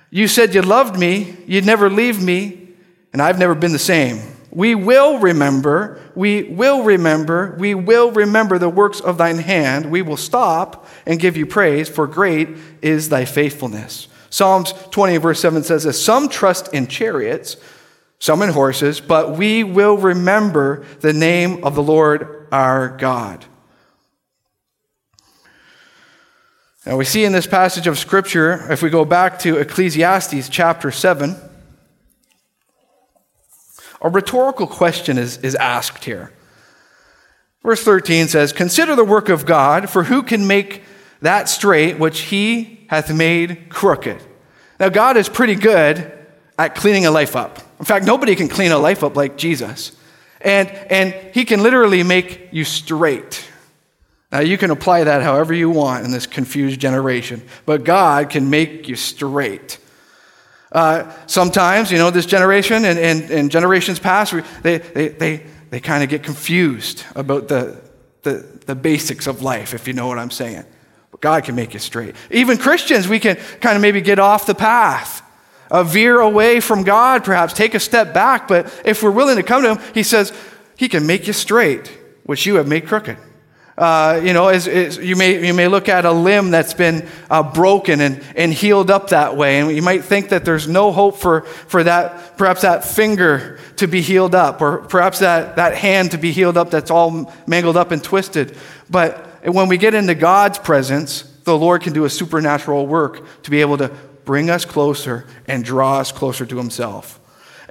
You 0.10 0.28
said 0.28 0.54
you 0.56 0.62
loved 0.62 1.00
me, 1.00 1.38
you'd 1.46 1.66
never 1.66 1.90
leave 1.90 2.22
me, 2.22 2.70
and 3.14 3.22
I've 3.22 3.38
never 3.38 3.56
been 3.56 3.72
the 3.72 3.80
same. 3.80 4.20
We 4.52 4.74
will 4.74 5.20
remember, 5.20 6.02
we 6.16 6.44
will 6.44 6.84
remember, 6.84 7.56
we 7.60 7.76
will 7.76 8.12
remember 8.12 8.58
the 8.58 8.70
works 8.70 9.00
of 9.00 9.18
thine 9.18 9.38
hand. 9.38 9.92
We 9.92 10.02
will 10.02 10.18
stop 10.18 10.88
and 11.06 11.20
give 11.20 11.38
you 11.38 11.46
praise, 11.46 11.88
for 11.88 12.08
great 12.08 12.50
is 12.82 13.10
thy 13.10 13.26
faithfulness. 13.26 14.08
Psalms 14.32 14.74
20, 14.92 15.18
verse 15.18 15.40
7 15.40 15.64
says 15.64 15.84
this 15.84 16.04
Some 16.04 16.30
trust 16.30 16.74
in 16.74 16.88
chariots, 16.88 17.58
some 18.18 18.42
in 18.42 18.50
horses, 18.50 19.00
but 19.00 19.38
we 19.38 19.64
will 19.64 19.98
remember 19.98 20.86
the 21.02 21.14
name 21.14 21.64
of 21.64 21.76
the 21.76 21.84
Lord 21.84 22.48
our 22.52 22.90
God. 22.90 23.46
Now, 26.86 26.98
we 26.98 27.06
see 27.06 27.24
in 27.24 27.34
this 27.34 27.46
passage 27.46 27.86
of 27.86 28.00
Scripture, 28.00 28.72
if 28.72 28.82
we 28.82 28.90
go 28.90 29.06
back 29.06 29.38
to 29.40 29.58
Ecclesiastes 29.58 30.50
chapter 30.50 30.90
7, 30.90 31.36
a 34.02 34.10
rhetorical 34.10 34.68
question 34.68 35.18
is, 35.18 35.38
is 35.38 35.56
asked 35.56 36.04
here. 36.04 36.32
Verse 37.64 37.84
13 37.84 38.28
says, 38.28 38.54
Consider 38.54 38.96
the 38.96 39.04
work 39.04 39.30
of 39.30 39.46
God, 39.46 39.90
for 39.90 40.06
who 40.06 40.24
can 40.24 40.48
make 40.48 40.84
that 41.22 41.50
straight 41.50 42.00
which 42.00 42.22
he 42.22 42.86
hath 42.90 43.14
made 43.14 43.70
crooked? 43.70 44.22
Now, 44.80 44.90
God 44.90 45.18
is 45.18 45.28
pretty 45.28 45.56
good 45.56 46.12
at 46.58 46.76
cleaning 46.76 47.06
a 47.06 47.12
life 47.12 47.36
up. 47.36 47.60
In 47.80 47.86
fact, 47.86 48.06
nobody 48.06 48.36
can 48.36 48.48
clean 48.48 48.72
a 48.72 48.78
life 48.78 49.04
up 49.04 49.16
like 49.16 49.38
Jesus. 49.38 49.96
And, 50.42 50.70
and 50.70 51.14
he 51.34 51.44
can 51.44 51.62
literally 51.62 52.04
make 52.04 52.50
you 52.52 52.64
straight. 52.64 53.46
Now, 54.32 54.40
you 54.40 54.58
can 54.58 54.72
apply 54.72 55.04
that 55.04 55.22
however 55.22 55.54
you 55.54 55.70
want 55.70 56.06
in 56.06 56.12
this 56.12 56.28
confused 56.28 56.80
generation, 56.80 57.42
but 57.66 57.84
God 57.84 58.30
can 58.30 58.50
make 58.50 58.88
you 58.88 58.96
straight. 58.96 59.80
Uh, 60.72 61.12
sometimes, 61.26 61.92
you 61.92 61.98
know, 61.98 62.12
this 62.12 62.26
generation 62.26 62.86
and, 62.86 63.00
and, 63.00 63.32
and 63.32 63.52
generations 63.52 64.00
past, 64.00 64.36
they, 64.62 64.78
they, 64.78 65.08
they, 65.08 65.44
they 65.72 65.80
kind 65.80 66.04
of 66.04 66.10
get 66.10 66.24
confused 66.24 67.04
about 67.16 67.48
the, 67.48 67.80
the, 68.22 68.46
the 68.66 68.76
basics 68.76 69.26
of 69.26 69.42
life, 69.42 69.74
if 69.74 69.88
you 69.88 69.94
know 69.94 70.08
what 70.08 70.20
I'm 70.20 70.32
saying. 70.32 70.64
But 71.12 71.22
God 71.22 71.44
can 71.44 71.56
make 71.56 71.74
you 71.74 71.80
straight. 71.80 72.16
Even 72.30 72.58
Christians, 72.58 73.08
we 73.08 73.20
can 73.20 73.38
kind 73.62 73.76
of 73.76 73.82
maybe 73.82 74.02
get 74.02 74.20
off 74.20 74.46
the 74.46 74.54
path, 74.54 75.24
uh, 75.72 75.84
veer 75.84 76.20
away 76.20 76.60
from 76.60 76.84
God, 76.84 77.24
perhaps 77.24 77.54
take 77.54 77.74
a 77.74 77.80
step 77.80 78.14
back. 78.14 78.48
But 78.48 78.82
if 78.86 79.02
we're 79.02 79.12
willing 79.12 79.38
to 79.38 79.44
come 79.44 79.64
to 79.64 79.76
Him, 79.76 79.94
He 79.96 80.04
says, 80.04 80.32
He 80.78 80.88
can 80.88 81.08
make 81.08 81.26
you 81.26 81.34
straight, 81.34 81.88
which 82.26 82.46
you 82.46 82.56
have 82.56 82.68
made 82.68 82.86
crooked. 82.86 83.18
Uh, 83.80 84.20
you 84.22 84.34
know, 84.34 84.50
you, 84.50 85.16
may, 85.16 85.48
you 85.48 85.54
may 85.54 85.70
look 85.70 85.88
at 85.88 86.04
a 86.04 86.12
limb 86.12 86.52
that's 86.52 86.74
been 86.74 87.08
uh, 87.30 87.42
broken 87.42 88.02
and, 88.02 88.22
and 88.36 88.54
healed 88.54 88.92
up 88.92 89.12
that 89.12 89.38
way, 89.38 89.58
and 89.62 89.74
you 89.74 89.82
might 89.82 90.04
think 90.04 90.30
that 90.30 90.44
there's 90.44 90.68
no 90.68 90.92
hope 90.92 91.16
for, 91.16 91.44
for 91.44 91.82
that, 91.86 92.38
perhaps 92.38 92.64
that 92.64 92.84
finger 92.84 93.58
to 93.78 93.88
be 93.88 94.02
healed 94.02 94.36
up, 94.36 94.62
or 94.62 94.80
perhaps 94.80 95.20
that, 95.20 95.56
that 95.56 95.76
hand 95.76 96.12
to 96.12 96.18
be 96.18 96.34
healed 96.34 96.58
up 96.58 96.72
that's 96.72 96.92
all 96.92 97.34
mangled 97.48 97.78
up 97.78 97.92
and 97.92 98.04
twisted. 98.04 98.54
But 98.90 99.46
when 99.46 99.70
we 99.70 99.78
get 99.78 99.94
into 99.94 100.14
God's 100.14 100.58
presence, 100.58 101.22
the 101.46 101.58
Lord 101.58 101.82
can 101.82 101.94
do 101.94 102.04
a 102.04 102.10
supernatural 102.10 102.86
work 102.86 103.26
to 103.44 103.50
be 103.50 103.62
able 103.62 103.78
to 103.78 103.92
bring 104.26 104.50
us 104.50 104.66
closer 104.66 105.26
and 105.48 105.64
draw 105.64 106.00
us 106.00 106.12
closer 106.12 106.46
to 106.46 106.58
Himself. 106.58 107.19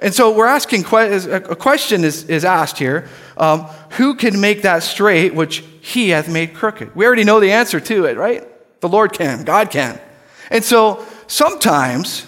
And 0.01 0.13
so 0.13 0.31
we're 0.31 0.47
asking, 0.47 0.85
a 0.85 1.55
question 1.55 2.03
is, 2.03 2.23
is 2.25 2.45
asked 2.45 2.77
here 2.77 3.09
um, 3.37 3.63
who 3.91 4.15
can 4.15 4.39
make 4.39 4.61
that 4.61 4.83
straight 4.83 5.35
which 5.35 5.63
He 5.81 6.09
hath 6.09 6.29
made 6.29 6.53
crooked? 6.53 6.95
We 6.95 7.05
already 7.05 7.25
know 7.25 7.39
the 7.39 7.51
answer 7.51 7.79
to 7.81 8.05
it, 8.05 8.17
right? 8.17 8.47
The 8.79 8.89
Lord 8.89 9.11
can, 9.13 9.43
God 9.43 9.71
can. 9.71 9.99
And 10.49 10.63
so 10.63 11.05
sometimes 11.27 12.25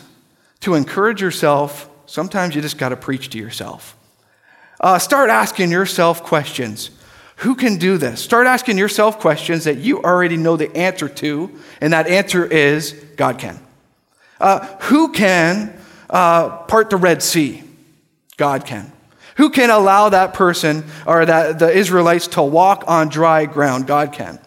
to 0.61 0.75
encourage 0.75 1.21
yourself, 1.21 1.89
sometimes 2.05 2.55
you 2.55 2.61
just 2.61 2.77
got 2.77 2.89
to 2.89 2.97
preach 2.97 3.29
to 3.29 3.37
yourself. 3.37 3.95
Uh, 4.79 4.99
start 4.99 5.29
asking 5.29 5.71
yourself 5.71 6.23
questions. 6.23 6.89
Who 7.37 7.55
can 7.55 7.77
do 7.77 7.97
this? 7.97 8.21
Start 8.21 8.47
asking 8.47 8.77
yourself 8.77 9.19
questions 9.19 9.63
that 9.63 9.77
you 9.77 10.03
already 10.03 10.37
know 10.37 10.57
the 10.57 10.75
answer 10.75 11.07
to, 11.07 11.51
and 11.79 11.93
that 11.93 12.07
answer 12.07 12.45
is 12.45 12.93
God 13.15 13.39
can. 13.39 13.59
Uh, 14.39 14.65
who 14.81 15.11
can 15.11 15.80
uh, 16.11 16.57
part 16.65 16.89
the 16.89 16.97
Red 16.97 17.23
Sea? 17.23 17.63
God 18.37 18.65
can. 18.65 18.91
Who 19.37 19.49
can 19.49 19.69
allow 19.69 20.09
that 20.09 20.33
person 20.33 20.83
or 21.07 21.25
that 21.25 21.57
the 21.57 21.71
Israelites 21.71 22.27
to 22.27 22.43
walk 22.43 22.83
on 22.87 23.09
dry 23.09 23.45
ground? 23.45 23.87
God 23.87 24.13
can. 24.13 24.39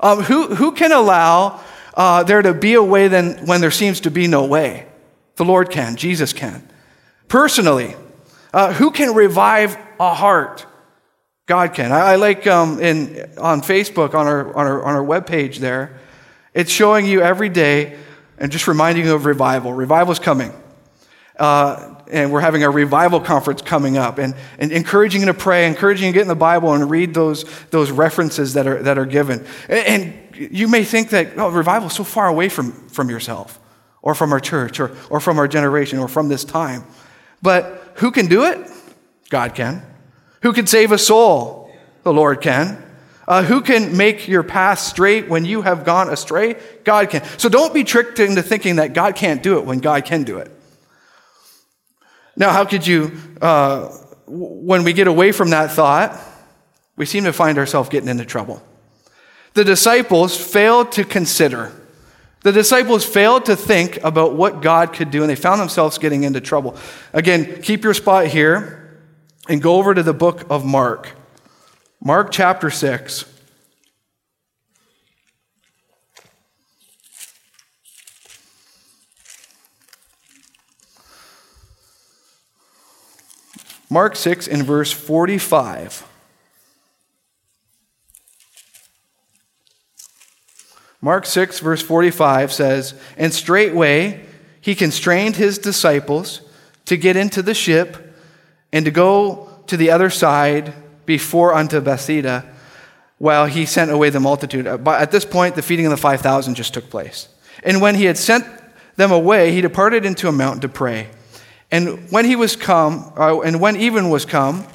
Um, 0.00 0.22
who, 0.22 0.54
who 0.54 0.72
can 0.72 0.92
allow 0.92 1.60
uh, 1.94 2.22
there 2.22 2.40
to 2.40 2.54
be 2.54 2.74
a 2.74 2.82
way 2.82 3.08
then 3.08 3.46
when 3.46 3.60
there 3.60 3.70
seems 3.70 4.00
to 4.00 4.10
be 4.10 4.26
no 4.26 4.46
way? 4.46 4.86
The 5.36 5.44
Lord 5.44 5.70
can. 5.70 5.96
Jesus 5.96 6.32
can. 6.32 6.66
Personally, 7.26 7.94
uh, 8.52 8.72
who 8.72 8.90
can 8.90 9.14
revive 9.14 9.76
a 9.98 10.14
heart? 10.14 10.66
God 11.46 11.74
can. 11.74 11.92
I, 11.92 12.12
I 12.12 12.16
like 12.16 12.46
um, 12.46 12.80
in, 12.80 13.30
on 13.38 13.60
Facebook, 13.62 14.14
on 14.14 14.26
our, 14.26 14.48
on, 14.56 14.66
our, 14.66 14.84
on 14.84 14.94
our 14.94 15.04
webpage 15.04 15.56
there, 15.56 15.98
it's 16.54 16.70
showing 16.70 17.06
you 17.06 17.20
every 17.20 17.48
day 17.48 17.98
and 18.38 18.52
just 18.52 18.68
reminding 18.68 19.04
you 19.04 19.14
of 19.14 19.24
revival. 19.24 19.72
Revival 19.72 20.12
is 20.12 20.18
coming. 20.18 20.52
Uh, 21.38 21.94
and 22.10 22.32
we're 22.32 22.40
having 22.40 22.62
a 22.64 22.70
revival 22.70 23.20
conference 23.20 23.62
coming 23.62 23.96
up 23.96 24.18
and, 24.18 24.34
and 24.58 24.72
encouraging 24.72 25.20
you 25.20 25.26
to 25.26 25.34
pray, 25.34 25.66
encouraging 25.66 26.06
you 26.06 26.12
to 26.12 26.14
get 26.14 26.22
in 26.22 26.28
the 26.28 26.34
Bible 26.34 26.72
and 26.72 26.90
read 26.90 27.14
those, 27.14 27.44
those 27.70 27.90
references 27.90 28.54
that 28.54 28.66
are, 28.66 28.82
that 28.82 28.98
are 28.98 29.06
given. 29.06 29.46
And, 29.68 29.86
and 30.38 30.52
you 30.52 30.68
may 30.68 30.84
think 30.84 31.10
that 31.10 31.38
oh, 31.38 31.50
revival 31.50 31.88
is 31.88 31.94
so 31.94 32.04
far 32.04 32.28
away 32.28 32.48
from, 32.48 32.72
from 32.88 33.10
yourself 33.10 33.60
or 34.02 34.14
from 34.14 34.32
our 34.32 34.40
church 34.40 34.80
or, 34.80 34.96
or 35.10 35.20
from 35.20 35.38
our 35.38 35.46
generation 35.48 35.98
or 35.98 36.08
from 36.08 36.28
this 36.28 36.44
time. 36.44 36.84
But 37.42 37.92
who 37.96 38.10
can 38.10 38.26
do 38.26 38.44
it? 38.44 38.58
God 39.28 39.54
can. 39.54 39.82
Who 40.42 40.52
can 40.52 40.66
save 40.66 40.92
a 40.92 40.98
soul? 40.98 41.70
The 42.02 42.12
Lord 42.12 42.40
can. 42.40 42.84
Uh, 43.26 43.42
who 43.42 43.60
can 43.60 43.96
make 43.96 44.26
your 44.26 44.42
path 44.42 44.78
straight 44.78 45.28
when 45.28 45.44
you 45.44 45.60
have 45.60 45.84
gone 45.84 46.08
astray? 46.08 46.56
God 46.84 47.10
can. 47.10 47.22
So 47.36 47.50
don't 47.50 47.74
be 47.74 47.84
tricked 47.84 48.18
into 48.18 48.42
thinking 48.42 48.76
that 48.76 48.94
God 48.94 49.16
can't 49.16 49.42
do 49.42 49.58
it 49.58 49.66
when 49.66 49.80
God 49.80 50.06
can 50.06 50.24
do 50.24 50.38
it. 50.38 50.50
Now, 52.38 52.52
how 52.52 52.64
could 52.64 52.86
you, 52.86 53.12
uh, 53.42 53.88
when 54.26 54.84
we 54.84 54.92
get 54.92 55.08
away 55.08 55.32
from 55.32 55.50
that 55.50 55.72
thought, 55.72 56.18
we 56.96 57.04
seem 57.04 57.24
to 57.24 57.32
find 57.32 57.58
ourselves 57.58 57.88
getting 57.88 58.08
into 58.08 58.24
trouble. 58.24 58.62
The 59.54 59.64
disciples 59.64 60.36
failed 60.36 60.92
to 60.92 61.04
consider. 61.04 61.72
The 62.42 62.52
disciples 62.52 63.04
failed 63.04 63.46
to 63.46 63.56
think 63.56 64.02
about 64.04 64.34
what 64.34 64.62
God 64.62 64.92
could 64.92 65.10
do, 65.10 65.22
and 65.22 65.30
they 65.30 65.34
found 65.36 65.60
themselves 65.60 65.98
getting 65.98 66.22
into 66.22 66.40
trouble. 66.40 66.76
Again, 67.12 67.60
keep 67.60 67.82
your 67.82 67.94
spot 67.94 68.28
here 68.28 69.00
and 69.48 69.60
go 69.60 69.74
over 69.74 69.92
to 69.92 70.02
the 70.04 70.14
book 70.14 70.46
of 70.48 70.64
Mark. 70.64 71.10
Mark 72.00 72.30
chapter 72.30 72.70
6. 72.70 73.24
Mark 83.90 84.16
6 84.16 84.46
in 84.46 84.62
verse 84.62 84.92
45. 84.92 86.06
Mark 91.00 91.26
6, 91.26 91.60
verse 91.60 91.80
45 91.80 92.52
says, 92.52 92.94
And 93.16 93.32
straightway 93.32 94.24
he 94.60 94.74
constrained 94.74 95.36
his 95.36 95.58
disciples 95.58 96.42
to 96.86 96.96
get 96.96 97.16
into 97.16 97.40
the 97.40 97.54
ship 97.54 98.14
and 98.72 98.84
to 98.84 98.90
go 98.90 99.48
to 99.68 99.76
the 99.76 99.90
other 99.90 100.10
side 100.10 100.74
before 101.06 101.54
unto 101.54 101.80
Bethsaida, 101.80 102.44
while 103.18 103.46
he 103.46 103.64
sent 103.64 103.90
away 103.90 104.10
the 104.10 104.20
multitude. 104.20 104.66
Uh, 104.66 104.76
but 104.76 105.00
at 105.00 105.10
this 105.10 105.24
point, 105.24 105.54
the 105.54 105.62
feeding 105.62 105.86
of 105.86 105.90
the 105.90 105.96
5,000 105.96 106.54
just 106.54 106.74
took 106.74 106.90
place. 106.90 107.28
And 107.62 107.80
when 107.80 107.94
he 107.94 108.04
had 108.04 108.18
sent 108.18 108.44
them 108.96 109.10
away, 109.12 109.52
he 109.52 109.60
departed 109.60 110.04
into 110.04 110.28
a 110.28 110.32
mountain 110.32 110.60
to 110.62 110.68
pray. 110.68 111.08
And 111.70 112.10
when 112.10 112.24
he 112.24 112.36
was 112.36 112.56
come, 112.56 113.12
uh, 113.16 113.40
and 113.40 113.60
when 113.60 113.76
even 113.76 114.08
was 114.08 114.24
come, 114.24 114.66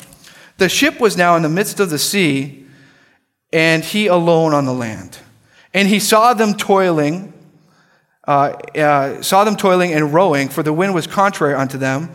the 0.58 0.70
ship 0.70 1.00
was 1.00 1.18
now 1.18 1.36
in 1.36 1.42
the 1.42 1.50
midst 1.50 1.80
of 1.80 1.90
the 1.90 1.98
sea, 1.98 2.66
and 3.52 3.84
he 3.84 4.08
alone 4.08 4.54
on 4.54 4.66
the 4.66 4.74
land. 4.74 5.18
And 5.74 5.88
he 5.88 6.00
saw 6.00 6.34
them 6.34 6.54
toiling, 6.54 7.34
uh, 8.28 8.54
uh, 8.76 9.22
saw 9.22 9.44
them 9.44 9.56
toiling 9.56 9.94
and 9.94 10.14
rowing, 10.14 10.50
for 10.50 10.62
the 10.62 10.74
wind 10.74 10.94
was 10.94 11.08
contrary 11.08 11.56
unto 11.56 11.78
them. 11.78 12.10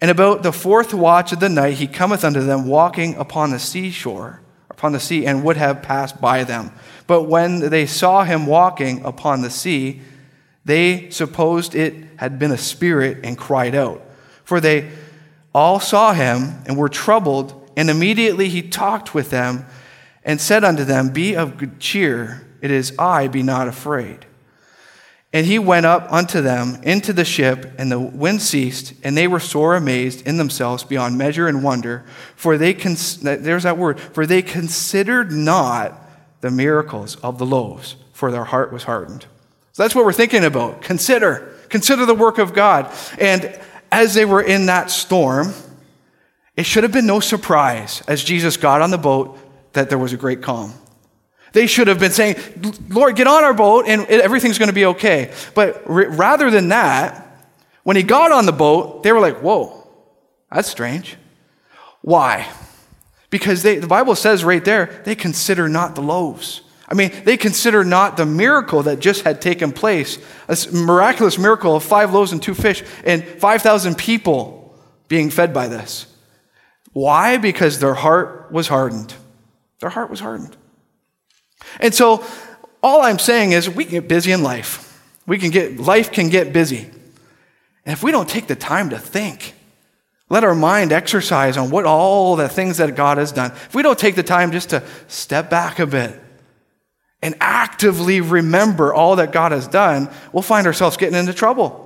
And 0.00 0.10
about 0.10 0.42
the 0.42 0.52
fourth 0.52 0.94
watch 0.94 1.32
of 1.32 1.40
the 1.40 1.48
night, 1.48 1.74
he 1.74 1.86
cometh 1.86 2.24
unto 2.24 2.40
them, 2.40 2.66
walking 2.66 3.14
upon 3.16 3.50
the 3.50 3.58
seashore, 3.58 4.40
upon 4.70 4.92
the 4.92 5.00
sea, 5.00 5.26
and 5.26 5.44
would 5.44 5.56
have 5.56 5.82
passed 5.82 6.20
by 6.20 6.44
them. 6.44 6.72
But 7.06 7.24
when 7.24 7.70
they 7.70 7.86
saw 7.86 8.24
him 8.24 8.46
walking 8.46 9.04
upon 9.04 9.42
the 9.42 9.50
sea, 9.50 10.00
they 10.64 11.10
supposed 11.10 11.74
it 11.74 11.94
had 12.16 12.38
been 12.38 12.50
a 12.50 12.58
spirit 12.58 13.20
and 13.24 13.38
cried 13.38 13.74
out. 13.74 14.05
For 14.46 14.60
they 14.60 14.90
all 15.52 15.80
saw 15.80 16.12
him 16.14 16.62
and 16.66 16.78
were 16.78 16.88
troubled, 16.88 17.68
and 17.76 17.90
immediately 17.90 18.48
he 18.48 18.62
talked 18.62 19.12
with 19.12 19.28
them 19.28 19.66
and 20.24 20.40
said 20.40 20.64
unto 20.64 20.84
them, 20.84 21.10
Be 21.10 21.34
of 21.34 21.58
good 21.58 21.80
cheer 21.80 22.46
it 22.62 22.70
is 22.70 22.92
I, 22.98 23.28
be 23.28 23.42
not 23.42 23.68
afraid. 23.68 24.24
And 25.32 25.46
he 25.46 25.58
went 25.58 25.84
up 25.84 26.10
unto 26.10 26.40
them 26.40 26.78
into 26.84 27.12
the 27.12 27.24
ship, 27.24 27.74
and 27.76 27.90
the 27.90 27.98
wind 27.98 28.40
ceased, 28.40 28.94
and 29.02 29.16
they 29.16 29.26
were 29.26 29.40
sore 29.40 29.74
amazed 29.74 30.26
in 30.26 30.36
themselves 30.36 30.84
beyond 30.84 31.18
measure 31.18 31.48
and 31.48 31.62
wonder. 31.62 32.04
For 32.36 32.56
they, 32.56 32.72
cons- 32.72 33.18
there's 33.18 33.64
that 33.64 33.76
word, 33.76 33.98
for 34.00 34.26
they 34.26 34.42
considered 34.42 35.32
not 35.32 36.00
the 36.40 36.50
miracles 36.50 37.16
of 37.16 37.38
the 37.38 37.46
loaves, 37.46 37.96
for 38.12 38.30
their 38.30 38.44
heart 38.44 38.72
was 38.72 38.84
hardened. 38.84 39.26
So 39.72 39.82
that's 39.82 39.94
what 39.94 40.04
we're 40.04 40.12
thinking 40.12 40.44
about. 40.44 40.82
Consider, 40.82 41.52
consider 41.68 42.06
the 42.06 42.14
work 42.14 42.38
of 42.38 42.54
God. 42.54 42.90
And 43.18 43.60
as 43.90 44.14
they 44.14 44.24
were 44.24 44.42
in 44.42 44.66
that 44.66 44.90
storm, 44.90 45.52
it 46.56 46.64
should 46.64 46.82
have 46.82 46.92
been 46.92 47.06
no 47.06 47.20
surprise 47.20 48.02
as 48.08 48.24
Jesus 48.24 48.56
got 48.56 48.82
on 48.82 48.90
the 48.90 48.98
boat 48.98 49.38
that 49.74 49.88
there 49.88 49.98
was 49.98 50.12
a 50.12 50.16
great 50.16 50.42
calm. 50.42 50.72
They 51.52 51.66
should 51.66 51.88
have 51.88 51.98
been 51.98 52.12
saying, 52.12 52.36
Lord, 52.88 53.16
get 53.16 53.26
on 53.26 53.44
our 53.44 53.54
boat 53.54 53.86
and 53.86 54.06
everything's 54.06 54.58
going 54.58 54.68
to 54.68 54.74
be 54.74 54.86
okay. 54.86 55.32
But 55.54 55.82
rather 55.86 56.50
than 56.50 56.68
that, 56.68 57.22
when 57.82 57.96
he 57.96 58.02
got 58.02 58.32
on 58.32 58.46
the 58.46 58.52
boat, 58.52 59.02
they 59.02 59.12
were 59.12 59.20
like, 59.20 59.38
whoa, 59.38 59.86
that's 60.50 60.68
strange. 60.68 61.16
Why? 62.02 62.46
Because 63.30 63.62
they, 63.62 63.78
the 63.78 63.86
Bible 63.86 64.14
says 64.14 64.44
right 64.44 64.64
there, 64.64 65.02
they 65.04 65.14
consider 65.14 65.68
not 65.68 65.94
the 65.94 66.02
loaves. 66.02 66.62
I 66.88 66.94
mean, 66.94 67.10
they 67.24 67.36
consider 67.36 67.84
not 67.84 68.16
the 68.16 68.26
miracle 68.26 68.84
that 68.84 69.00
just 69.00 69.22
had 69.22 69.40
taken 69.40 69.72
place 69.72 70.18
a 70.48 70.56
miraculous 70.72 71.38
miracle 71.38 71.74
of 71.74 71.82
five 71.82 72.12
loaves 72.12 72.32
and 72.32 72.40
two 72.40 72.54
fish, 72.54 72.84
and 73.04 73.24
5,000 73.24 73.96
people 73.96 74.74
being 75.08 75.30
fed 75.30 75.52
by 75.52 75.66
this. 75.68 76.06
Why? 76.92 77.36
Because 77.38 77.80
their 77.80 77.94
heart 77.94 78.52
was 78.52 78.68
hardened. 78.68 79.14
Their 79.80 79.90
heart 79.90 80.10
was 80.10 80.20
hardened. 80.20 80.56
And 81.80 81.92
so 81.92 82.24
all 82.82 83.02
I'm 83.02 83.18
saying 83.18 83.52
is 83.52 83.68
we 83.68 83.84
can 83.84 83.92
get 83.92 84.08
busy 84.08 84.30
in 84.30 84.42
life. 84.42 84.82
We 85.26 85.38
can 85.38 85.50
get 85.50 85.78
life 85.78 86.12
can 86.12 86.28
get 86.28 86.52
busy. 86.52 86.88
And 87.84 87.92
if 87.92 88.02
we 88.02 88.12
don't 88.12 88.28
take 88.28 88.46
the 88.46 88.56
time 88.56 88.90
to 88.90 88.98
think, 88.98 89.54
let 90.28 90.44
our 90.44 90.54
mind 90.54 90.92
exercise 90.92 91.56
on 91.56 91.70
what 91.70 91.84
all 91.84 92.36
the 92.36 92.48
things 92.48 92.78
that 92.78 92.94
God 92.94 93.18
has 93.18 93.32
done. 93.32 93.52
If 93.52 93.74
we 93.74 93.82
don't 93.82 93.98
take 93.98 94.14
the 94.14 94.22
time 94.22 94.52
just 94.52 94.70
to 94.70 94.82
step 95.08 95.50
back 95.50 95.78
a 95.78 95.86
bit 95.86 96.20
and 97.22 97.34
actively 97.40 98.20
remember 98.20 98.92
all 98.92 99.16
that 99.16 99.32
God 99.32 99.52
has 99.52 99.66
done, 99.66 100.10
we'll 100.32 100.42
find 100.42 100.66
ourselves 100.66 100.96
getting 100.96 101.18
into 101.18 101.32
trouble. 101.32 101.82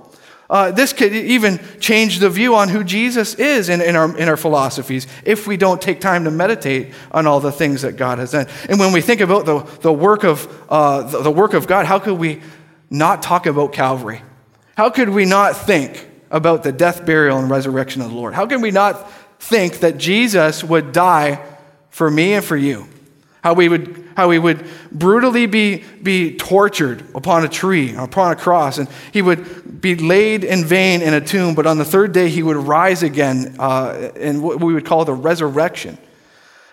Uh, 0.51 0.69
this 0.69 0.91
could 0.91 1.13
even 1.13 1.61
change 1.79 2.19
the 2.19 2.29
view 2.29 2.55
on 2.55 2.67
who 2.67 2.83
Jesus 2.83 3.35
is 3.35 3.69
in, 3.69 3.79
in, 3.79 3.95
our, 3.95 4.17
in 4.17 4.27
our 4.27 4.35
philosophies 4.35 5.07
if 5.23 5.47
we 5.47 5.55
don't 5.55 5.81
take 5.81 6.01
time 6.01 6.25
to 6.25 6.31
meditate 6.31 6.93
on 7.11 7.25
all 7.25 7.39
the 7.39 7.53
things 7.53 7.83
that 7.83 7.95
God 7.95 8.19
has 8.19 8.31
done. 8.31 8.47
And 8.67 8.77
when 8.77 8.91
we 8.91 8.99
think 8.99 9.21
about 9.21 9.45
the, 9.45 9.59
the, 9.79 9.93
work, 9.93 10.25
of, 10.25 10.65
uh, 10.69 11.03
the, 11.03 11.21
the 11.21 11.31
work 11.31 11.53
of 11.53 11.67
God, 11.67 11.85
how 11.85 11.99
could 11.99 12.19
we 12.19 12.41
not 12.89 13.21
talk 13.21 13.45
about 13.45 13.71
Calvary? 13.71 14.21
How 14.75 14.89
could 14.89 15.07
we 15.07 15.23
not 15.23 15.55
think 15.55 16.05
about 16.29 16.63
the 16.63 16.73
death, 16.73 17.05
burial, 17.05 17.39
and 17.39 17.49
resurrection 17.49 18.01
of 18.01 18.09
the 18.09 18.15
Lord? 18.15 18.33
How 18.33 18.45
can 18.45 18.59
we 18.59 18.71
not 18.71 19.09
think 19.39 19.79
that 19.79 19.97
Jesus 19.97 20.65
would 20.65 20.91
die 20.91 21.41
for 21.91 22.11
me 22.11 22.33
and 22.33 22.43
for 22.43 22.57
you? 22.57 22.87
How 23.41 23.53
we 23.53 23.69
would 23.69 24.01
how 24.15 24.29
he 24.29 24.39
would 24.39 24.65
brutally 24.91 25.45
be, 25.45 25.83
be 26.03 26.35
tortured 26.35 27.03
upon 27.15 27.45
a 27.45 27.49
tree, 27.49 27.95
upon 27.95 28.31
a 28.31 28.35
cross, 28.35 28.77
and 28.77 28.87
he 29.11 29.21
would 29.21 29.81
be 29.81 29.95
laid 29.95 30.43
in 30.43 30.65
vain 30.65 31.01
in 31.01 31.13
a 31.13 31.21
tomb, 31.21 31.55
but 31.55 31.65
on 31.65 31.77
the 31.77 31.85
third 31.85 32.13
day 32.13 32.29
he 32.29 32.43
would 32.43 32.57
rise 32.57 33.03
again 33.03 33.55
uh, 33.57 34.11
in 34.15 34.41
what 34.41 34.61
we 34.61 34.73
would 34.73 34.85
call 34.85 35.05
the 35.05 35.13
resurrection. 35.13 35.97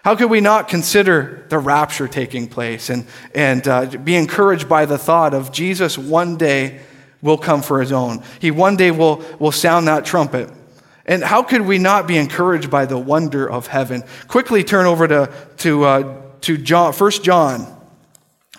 How 0.04 0.14
could 0.14 0.30
we 0.30 0.40
not 0.40 0.68
consider 0.68 1.46
the 1.48 1.58
rapture 1.58 2.08
taking 2.08 2.48
place 2.48 2.88
and, 2.90 3.06
and 3.34 3.66
uh, 3.66 3.86
be 3.86 4.14
encouraged 4.14 4.68
by 4.68 4.86
the 4.86 4.98
thought 4.98 5.34
of 5.34 5.52
Jesus 5.52 5.98
one 5.98 6.36
day 6.36 6.80
will 7.20 7.38
come 7.38 7.62
for 7.62 7.80
his 7.80 7.92
own? 7.92 8.22
He 8.40 8.50
one 8.50 8.76
day 8.76 8.90
will, 8.90 9.24
will 9.38 9.52
sound 9.52 9.88
that 9.88 10.04
trumpet. 10.04 10.50
And 11.04 11.22
how 11.22 11.42
could 11.42 11.62
we 11.62 11.78
not 11.78 12.06
be 12.06 12.16
encouraged 12.16 12.70
by 12.70 12.84
the 12.84 12.98
wonder 12.98 13.50
of 13.50 13.66
heaven? 13.66 14.02
Quickly 14.28 14.62
turn 14.62 14.86
over 14.86 15.08
to, 15.08 15.32
to, 15.58 15.84
uh, 15.84 16.22
to 16.42 16.56
John, 16.56 16.92
1 16.92 17.10
John 17.22 17.66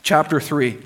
chapter 0.01 0.39
3. 0.39 0.77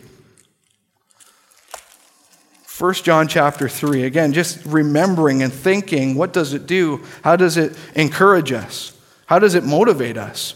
1 2.79 2.93
John 2.95 3.27
chapter 3.27 3.69
3. 3.69 4.03
Again, 4.03 4.33
just 4.33 4.65
remembering 4.65 5.43
and 5.43 5.53
thinking, 5.53 6.15
what 6.15 6.33
does 6.33 6.53
it 6.53 6.65
do? 6.65 7.03
How 7.23 7.35
does 7.35 7.55
it 7.55 7.77
encourage 7.95 8.51
us? 8.51 8.97
How 9.27 9.39
does 9.39 9.55
it 9.55 9.63
motivate 9.63 10.17
us? 10.17 10.55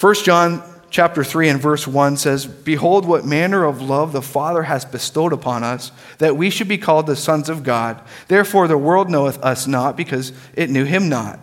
1 0.00 0.14
John 0.16 0.62
chapter 0.90 1.22
3 1.22 1.50
and 1.50 1.60
verse 1.60 1.86
1 1.86 2.16
says, 2.16 2.46
Behold, 2.46 3.06
what 3.06 3.24
manner 3.24 3.64
of 3.64 3.80
love 3.80 4.12
the 4.12 4.22
Father 4.22 4.64
has 4.64 4.84
bestowed 4.84 5.32
upon 5.32 5.62
us, 5.62 5.92
that 6.18 6.36
we 6.36 6.50
should 6.50 6.68
be 6.68 6.78
called 6.78 7.06
the 7.06 7.16
sons 7.16 7.48
of 7.48 7.62
God. 7.62 8.02
Therefore, 8.28 8.66
the 8.66 8.78
world 8.78 9.10
knoweth 9.10 9.38
us 9.38 9.66
not, 9.66 9.96
because 9.96 10.32
it 10.54 10.70
knew 10.70 10.84
him 10.84 11.08
not. 11.08 11.38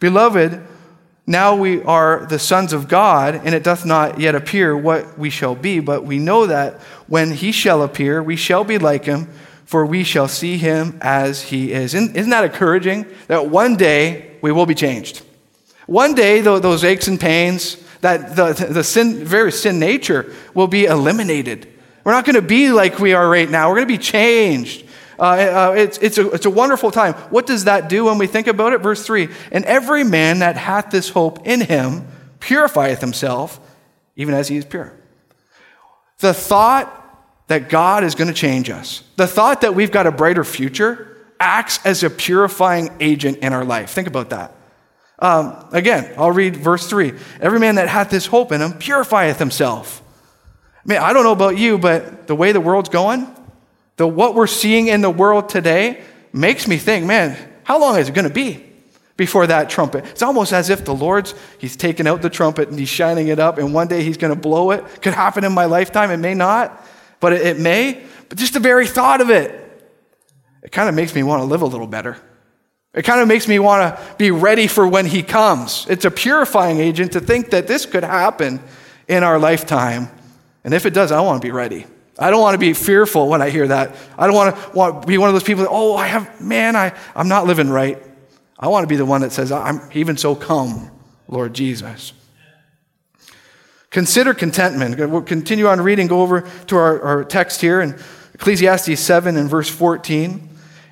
Beloved, 0.00 0.64
now 1.26 1.56
we 1.56 1.82
are 1.82 2.24
the 2.26 2.38
sons 2.38 2.72
of 2.72 2.86
God, 2.86 3.34
and 3.34 3.54
it 3.54 3.64
doth 3.64 3.84
not 3.84 4.20
yet 4.20 4.36
appear 4.36 4.76
what 4.76 5.18
we 5.18 5.28
shall 5.28 5.56
be, 5.56 5.80
but 5.80 6.04
we 6.04 6.18
know 6.20 6.46
that 6.46 6.80
when 7.08 7.32
he 7.32 7.50
shall 7.50 7.82
appear, 7.82 8.22
we 8.22 8.36
shall 8.36 8.62
be 8.62 8.78
like 8.78 9.04
him, 9.04 9.28
for 9.64 9.84
we 9.84 10.04
shall 10.04 10.28
see 10.28 10.56
him 10.56 10.96
as 11.00 11.42
he 11.42 11.72
is. 11.72 11.94
Isn't 11.94 12.30
that 12.30 12.44
encouraging? 12.44 13.06
That 13.26 13.50
one 13.50 13.76
day 13.76 14.36
we 14.40 14.52
will 14.52 14.66
be 14.66 14.76
changed. 14.76 15.22
One 15.86 16.14
day, 16.14 16.40
those 16.40 16.84
aches 16.84 17.08
and 17.08 17.18
pains, 17.18 17.76
that 18.02 18.36
the, 18.36 18.52
the 18.52 18.84
sin, 18.84 19.24
very 19.24 19.50
sin 19.50 19.80
nature 19.80 20.32
will 20.54 20.68
be 20.68 20.84
eliminated. 20.84 21.66
We're 22.04 22.12
not 22.12 22.24
going 22.24 22.36
to 22.36 22.42
be 22.42 22.70
like 22.70 23.00
we 23.00 23.14
are 23.14 23.28
right 23.28 23.50
now. 23.50 23.68
We're 23.68 23.76
going 23.76 23.88
to 23.88 23.94
be 23.94 24.02
changed. 24.02 24.85
Uh, 25.18 25.22
uh, 25.22 25.74
it's, 25.76 25.98
it's, 25.98 26.18
a, 26.18 26.30
it's 26.30 26.46
a 26.46 26.50
wonderful 26.50 26.90
time. 26.90 27.14
What 27.30 27.46
does 27.46 27.64
that 27.64 27.88
do 27.88 28.04
when 28.06 28.18
we 28.18 28.26
think 28.26 28.46
about 28.46 28.72
it? 28.72 28.78
Verse 28.78 29.04
3 29.04 29.28
And 29.52 29.64
every 29.64 30.04
man 30.04 30.40
that 30.40 30.56
hath 30.56 30.90
this 30.90 31.08
hope 31.08 31.46
in 31.46 31.60
him 31.60 32.06
purifieth 32.40 33.00
himself, 33.00 33.60
even 34.16 34.34
as 34.34 34.48
he 34.48 34.56
is 34.56 34.64
pure. 34.64 34.92
The 36.18 36.34
thought 36.34 37.02
that 37.48 37.68
God 37.68 38.04
is 38.04 38.14
going 38.14 38.28
to 38.28 38.34
change 38.34 38.70
us, 38.70 39.02
the 39.16 39.26
thought 39.26 39.60
that 39.60 39.74
we've 39.74 39.92
got 39.92 40.06
a 40.06 40.12
brighter 40.12 40.44
future, 40.44 41.16
acts 41.38 41.84
as 41.84 42.02
a 42.02 42.10
purifying 42.10 42.90
agent 43.00 43.38
in 43.38 43.52
our 43.52 43.64
life. 43.64 43.90
Think 43.90 44.08
about 44.08 44.30
that. 44.30 44.52
Um, 45.18 45.68
again, 45.72 46.12
I'll 46.18 46.32
read 46.32 46.56
verse 46.56 46.88
3. 46.88 47.12
Every 47.40 47.58
man 47.58 47.76
that 47.76 47.88
hath 47.88 48.10
this 48.10 48.26
hope 48.26 48.52
in 48.52 48.60
him 48.60 48.74
purifieth 48.74 49.38
himself. 49.38 50.02
Man, 50.84 51.02
I 51.02 51.12
don't 51.12 51.24
know 51.24 51.32
about 51.32 51.58
you, 51.58 51.78
but 51.78 52.26
the 52.26 52.34
way 52.34 52.52
the 52.52 52.60
world's 52.60 52.88
going, 52.88 53.26
the 53.96 54.06
what 54.06 54.34
we're 54.34 54.46
seeing 54.46 54.88
in 54.88 55.00
the 55.00 55.10
world 55.10 55.48
today 55.48 56.02
makes 56.32 56.68
me 56.68 56.76
think, 56.76 57.06
man, 57.06 57.36
how 57.64 57.80
long 57.80 57.98
is 57.98 58.08
it 58.08 58.14
going 58.14 58.28
to 58.28 58.34
be 58.34 58.64
before 59.16 59.46
that 59.46 59.70
trumpet? 59.70 60.04
It's 60.06 60.22
almost 60.22 60.52
as 60.52 60.70
if 60.70 60.84
the 60.84 60.94
Lord's, 60.94 61.34
he's 61.58 61.76
taken 61.76 62.06
out 62.06 62.22
the 62.22 62.30
trumpet 62.30 62.68
and 62.68 62.78
he's 62.78 62.88
shining 62.88 63.28
it 63.28 63.38
up, 63.38 63.58
and 63.58 63.72
one 63.72 63.88
day 63.88 64.02
he's 64.02 64.16
going 64.16 64.34
to 64.34 64.40
blow 64.40 64.70
it. 64.70 64.84
Could 65.02 65.14
happen 65.14 65.44
in 65.44 65.52
my 65.52 65.64
lifetime, 65.64 66.10
it 66.10 66.18
may 66.18 66.34
not, 66.34 66.86
but 67.20 67.32
it, 67.32 67.42
it 67.42 67.58
may. 67.58 68.04
But 68.28 68.38
just 68.38 68.52
the 68.52 68.60
very 68.60 68.86
thought 68.86 69.20
of 69.20 69.30
it, 69.30 69.62
it 70.62 70.72
kind 70.72 70.88
of 70.88 70.94
makes 70.94 71.14
me 71.14 71.22
want 71.22 71.40
to 71.40 71.46
live 71.46 71.62
a 71.62 71.66
little 71.66 71.86
better. 71.86 72.16
It 72.92 73.02
kind 73.02 73.20
of 73.20 73.28
makes 73.28 73.46
me 73.46 73.58
want 73.58 73.96
to 73.96 74.14
be 74.16 74.30
ready 74.30 74.66
for 74.66 74.86
when 74.88 75.06
he 75.06 75.22
comes. 75.22 75.86
It's 75.88 76.04
a 76.04 76.10
purifying 76.10 76.80
agent 76.80 77.12
to 77.12 77.20
think 77.20 77.50
that 77.50 77.66
this 77.66 77.84
could 77.84 78.04
happen 78.04 78.60
in 79.06 79.22
our 79.22 79.38
lifetime. 79.38 80.08
And 80.64 80.72
if 80.72 80.86
it 80.86 80.94
does, 80.94 81.12
I 81.12 81.20
want 81.20 81.40
to 81.40 81.46
be 81.46 81.52
ready. 81.52 81.86
I 82.18 82.30
don't 82.30 82.40
want 82.40 82.54
to 82.54 82.58
be 82.58 82.72
fearful 82.72 83.28
when 83.28 83.42
I 83.42 83.50
hear 83.50 83.68
that. 83.68 83.94
I 84.16 84.26
don't 84.26 84.34
want 84.34 84.56
to, 84.56 84.70
want 84.70 85.02
to 85.02 85.08
be 85.08 85.18
one 85.18 85.28
of 85.28 85.34
those 85.34 85.42
people 85.42 85.64
that, 85.64 85.70
oh, 85.70 85.96
I 85.96 86.06
have, 86.06 86.40
man, 86.40 86.74
I, 86.74 86.94
I'm 87.14 87.28
not 87.28 87.46
living 87.46 87.68
right. 87.68 88.02
I 88.58 88.68
want 88.68 88.84
to 88.84 88.88
be 88.88 88.96
the 88.96 89.04
one 89.04 89.20
that 89.20 89.32
says, 89.32 89.52
I'm 89.52 89.80
even 89.92 90.16
so 90.16 90.34
come, 90.34 90.90
Lord 91.28 91.52
Jesus. 91.54 92.14
Consider 93.90 94.34
contentment. 94.34 94.98
We'll 94.98 95.22
continue 95.22 95.66
on 95.66 95.80
reading, 95.80 96.06
go 96.06 96.22
over 96.22 96.48
to 96.66 96.76
our, 96.76 97.00
our 97.02 97.24
text 97.24 97.60
here 97.60 97.80
in 97.80 97.98
Ecclesiastes 98.34 98.98
7 98.98 99.36
and 99.36 99.48
verse 99.48 99.68
14. 99.68 100.48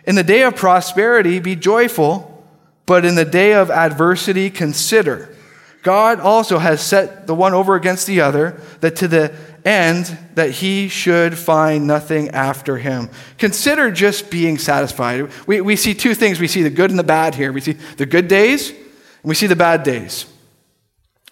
In 0.06 0.14
the 0.14 0.22
day 0.22 0.42
of 0.42 0.56
prosperity, 0.56 1.38
be 1.38 1.56
joyful, 1.56 2.46
but 2.84 3.04
in 3.04 3.14
the 3.14 3.24
day 3.24 3.54
of 3.54 3.70
adversity, 3.70 4.50
consider. 4.50 5.34
God 5.82 6.20
also 6.20 6.58
has 6.58 6.82
set 6.82 7.26
the 7.26 7.34
one 7.34 7.52
over 7.52 7.74
against 7.74 8.06
the 8.06 8.20
other, 8.20 8.60
that 8.80 8.96
to 8.96 9.08
the 9.08 9.34
end 9.64 10.16
that 10.34 10.50
he 10.50 10.88
should 10.88 11.38
find 11.38 11.86
nothing 11.86 12.30
after 12.30 12.76
him. 12.76 13.08
Consider 13.38 13.90
just 13.90 14.30
being 14.30 14.58
satisfied. 14.58 15.30
We, 15.46 15.60
we 15.60 15.76
see 15.76 15.94
two 15.94 16.14
things. 16.14 16.38
We 16.38 16.48
see 16.48 16.62
the 16.62 16.70
good 16.70 16.90
and 16.90 16.98
the 16.98 17.04
bad 17.04 17.34
here. 17.34 17.52
We 17.52 17.60
see 17.60 17.72
the 17.72 18.06
good 18.06 18.28
days, 18.28 18.70
and 18.70 18.78
we 19.24 19.34
see 19.34 19.46
the 19.46 19.56
bad 19.56 19.82
days. 19.82 20.26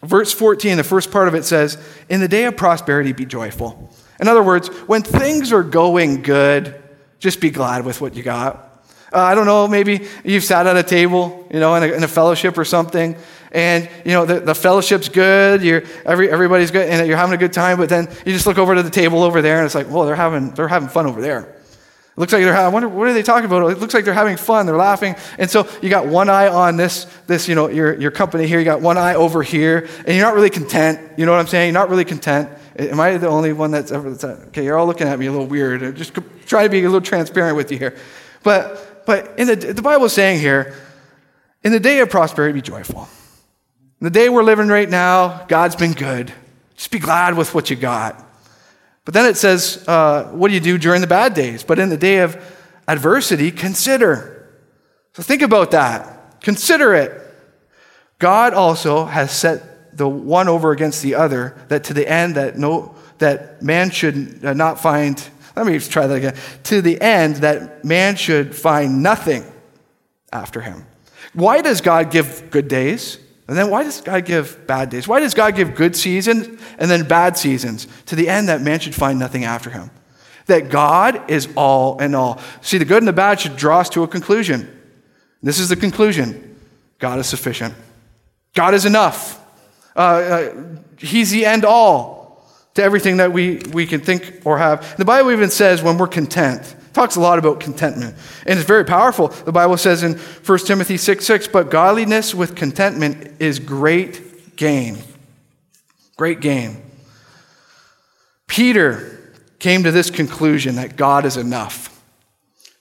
Verse 0.02 0.32
14, 0.32 0.76
the 0.76 0.84
first 0.84 1.12
part 1.12 1.28
of 1.28 1.34
it 1.34 1.44
says, 1.44 1.78
In 2.08 2.20
the 2.20 2.28
day 2.28 2.44
of 2.44 2.56
prosperity, 2.56 3.12
be 3.12 3.26
joyful. 3.26 3.90
In 4.18 4.28
other 4.28 4.42
words, 4.42 4.68
when 4.86 5.02
things 5.02 5.52
are 5.52 5.62
going 5.62 6.22
good, 6.22 6.80
just 7.18 7.40
be 7.40 7.50
glad 7.50 7.84
with 7.84 8.00
what 8.00 8.16
you 8.16 8.22
got. 8.22 8.71
Uh, 9.12 9.18
I 9.20 9.35
don't 9.35 9.46
know, 9.46 9.68
maybe 9.68 10.09
you've 10.25 10.44
sat 10.44 10.66
at 10.66 10.77
a 10.77 10.83
table, 10.83 11.46
you 11.53 11.61
know, 11.61 11.75
in 11.75 11.83
a, 11.83 11.87
in 11.94 12.03
a 12.03 12.09
fellowship 12.09 12.57
or 12.57 12.64
something, 12.64 13.14
and, 13.51 13.90
you 14.07 14.12
know, 14.12 14.25
the, 14.25 14.40
the 14.40 14.55
fellowship's 14.55 15.11
good, 15.11 15.62
you're, 15.62 15.83
every, 16.07 16.31
everybody's 16.31 16.70
good, 16.70 16.88
and 16.88 17.07
you're 17.07 17.18
having 17.18 17.35
a 17.35 17.38
good 17.38 17.53
time, 17.53 17.77
but 17.77 17.90
then 17.90 18.09
you 18.25 18.33
just 18.33 18.46
look 18.46 18.57
over 18.57 18.75
to 18.75 18.83
the 18.83 18.90
table 18.90 19.22
over 19.22 19.42
there, 19.42 19.59
and 19.59 19.66
it's 19.66 19.75
like, 19.75 19.90
well, 19.90 20.07
they're 20.07 20.16
having, 20.16 20.53
they're 20.53 20.68
having 20.68 20.88
fun 20.88 21.05
over 21.05 21.20
there. 21.20 21.40
It 21.40 22.20
looks 22.20 22.33
like 22.33 22.42
they're 22.42 22.55
having, 22.55 22.66
I 22.66 22.68
wonder, 22.68 22.88
what 22.88 23.09
are 23.09 23.12
they 23.12 23.22
talking 23.22 23.44
about? 23.44 23.70
It 23.70 23.79
looks 23.79 23.92
like 23.92 24.07
they're 24.07 24.14
having 24.14 24.38
fun, 24.38 24.64
they're 24.64 24.77
laughing. 24.77 25.14
And 25.38 25.51
so 25.51 25.68
you 25.83 25.90
got 25.90 26.07
one 26.07 26.31
eye 26.31 26.48
on 26.48 26.77
this, 26.79 27.05
this 27.27 27.48
you 27.48 27.55
know, 27.55 27.68
your, 27.68 27.98
your 28.01 28.11
company 28.11 28.46
here, 28.46 28.59
you 28.59 28.64
got 28.64 28.81
one 28.81 28.96
eye 28.96 29.14
over 29.14 29.42
here, 29.42 29.88
and 30.07 30.16
you're 30.16 30.25
not 30.25 30.35
really 30.35 30.51
content. 30.51 31.18
You 31.18 31.27
know 31.27 31.33
what 31.33 31.40
I'm 31.40 31.46
saying? 31.46 31.72
You're 31.72 31.81
not 31.81 31.90
really 31.90 32.05
content. 32.05 32.51
Am 32.77 33.01
I 33.01 33.16
the 33.18 33.29
only 33.29 33.53
one 33.53 33.70
that's 33.70 33.92
ever, 33.92 34.09
okay, 34.48 34.64
you're 34.64 34.79
all 34.79 34.87
looking 34.87 35.07
at 35.07 35.18
me 35.18 35.27
a 35.27 35.33
little 35.33 35.46
weird. 35.46 35.83
I'm 35.83 35.94
just 35.96 36.12
try 36.46 36.64
to 36.64 36.70
be 36.70 36.81
a 36.81 36.83
little 36.83 37.01
transparent 37.01 37.57
with 37.57 37.70
you 37.72 37.79
here. 37.79 37.96
But, 38.42 38.88
but 39.06 39.38
in 39.38 39.46
the, 39.48 39.56
the 39.56 39.82
Bible 39.82 40.06
is 40.06 40.12
saying 40.12 40.40
here, 40.40 40.74
in 41.62 41.72
the 41.72 41.80
day 41.80 42.00
of 42.00 42.10
prosperity, 42.10 42.54
be 42.54 42.62
joyful. 42.62 43.08
In 44.00 44.04
the 44.04 44.10
day 44.10 44.28
we're 44.28 44.42
living 44.42 44.68
right 44.68 44.88
now, 44.88 45.44
God's 45.46 45.76
been 45.76 45.92
good. 45.92 46.32
Just 46.76 46.90
be 46.90 46.98
glad 46.98 47.36
with 47.36 47.54
what 47.54 47.70
you 47.70 47.76
got. 47.76 48.24
But 49.04 49.14
then 49.14 49.26
it 49.26 49.36
says, 49.36 49.84
uh, 49.86 50.24
what 50.32 50.48
do 50.48 50.54
you 50.54 50.60
do 50.60 50.78
during 50.78 51.00
the 51.00 51.06
bad 51.06 51.34
days? 51.34 51.62
But 51.62 51.78
in 51.78 51.88
the 51.88 51.96
day 51.96 52.18
of 52.18 52.36
adversity, 52.88 53.50
consider. 53.50 54.48
So 55.14 55.22
think 55.22 55.42
about 55.42 55.70
that. 55.72 56.40
Consider 56.40 56.94
it. 56.94 57.20
God 58.18 58.54
also 58.54 59.04
has 59.04 59.32
set 59.32 59.96
the 59.96 60.08
one 60.08 60.48
over 60.48 60.72
against 60.72 61.02
the 61.02 61.14
other, 61.14 61.56
that 61.68 61.84
to 61.84 61.94
the 61.94 62.08
end 62.08 62.36
that 62.36 62.56
no 62.56 62.94
that 63.18 63.62
man 63.62 63.90
should 63.90 64.44
uh, 64.44 64.52
not 64.52 64.80
find. 64.80 65.28
Let 65.56 65.66
me 65.66 65.78
try 65.78 66.06
that 66.06 66.14
again. 66.14 66.36
To 66.64 66.80
the 66.80 67.00
end 67.00 67.36
that 67.36 67.84
man 67.84 68.16
should 68.16 68.54
find 68.54 69.02
nothing 69.02 69.44
after 70.32 70.60
him. 70.60 70.86
Why 71.34 71.62
does 71.62 71.80
God 71.80 72.10
give 72.10 72.50
good 72.50 72.68
days? 72.68 73.18
And 73.48 73.56
then 73.56 73.70
why 73.70 73.82
does 73.82 74.00
God 74.00 74.24
give 74.24 74.66
bad 74.66 74.90
days? 74.90 75.08
Why 75.08 75.20
does 75.20 75.34
God 75.34 75.54
give 75.56 75.74
good 75.74 75.96
seasons 75.96 76.46
and 76.78 76.90
then 76.90 77.06
bad 77.06 77.36
seasons? 77.36 77.86
To 78.06 78.16
the 78.16 78.28
end 78.28 78.48
that 78.48 78.62
man 78.62 78.80
should 78.80 78.94
find 78.94 79.18
nothing 79.18 79.44
after 79.44 79.68
him. 79.68 79.90
That 80.46 80.70
God 80.70 81.30
is 81.30 81.48
all 81.56 82.00
in 82.00 82.14
all. 82.14 82.40
See, 82.62 82.78
the 82.78 82.84
good 82.84 82.98
and 82.98 83.08
the 83.08 83.12
bad 83.12 83.40
should 83.40 83.56
draw 83.56 83.80
us 83.80 83.88
to 83.90 84.02
a 84.02 84.08
conclusion. 84.08 84.68
This 85.42 85.58
is 85.58 85.68
the 85.68 85.76
conclusion 85.76 86.56
God 86.98 87.18
is 87.18 87.26
sufficient, 87.26 87.74
God 88.54 88.74
is 88.74 88.84
enough. 88.84 89.40
Uh, 89.94 89.98
uh, 89.98 90.54
he's 90.96 91.30
the 91.30 91.44
end 91.44 91.66
all 91.66 92.21
to 92.74 92.82
everything 92.82 93.18
that 93.18 93.32
we, 93.32 93.62
we 93.72 93.87
can 93.87 94.00
think 94.00 94.42
or 94.44 94.58
have. 94.58 94.96
The 94.96 95.04
Bible 95.04 95.30
even 95.30 95.50
says 95.50 95.82
when 95.82 95.98
we're 95.98 96.06
content, 96.06 96.74
talks 96.92 97.16
a 97.16 97.20
lot 97.20 97.38
about 97.38 97.61
contentment. 97.61 98.16
And 98.46 98.58
it's 98.58 98.66
very 98.66 98.85
powerful. 98.85 99.28
The 99.28 99.52
Bible 99.52 99.76
says 99.76 100.02
in 100.02 100.14
1 100.16 100.58
Timothy 100.61 100.96
6 100.96 101.24
6, 101.24 101.48
but 101.48 101.70
godliness 101.70 102.35
with 102.35 102.54
contentment 102.54 103.40
is 103.40 103.58
great 103.58 104.56
gain. 104.56 104.98
Great 106.16 106.40
gain. 106.40 106.82
Peter 108.46 109.32
came 109.58 109.85
to 109.85 109.90
this 109.90 110.11
conclusion 110.11 110.74
that 110.76 110.96
God 110.96 111.24
is 111.24 111.37
enough. 111.37 111.88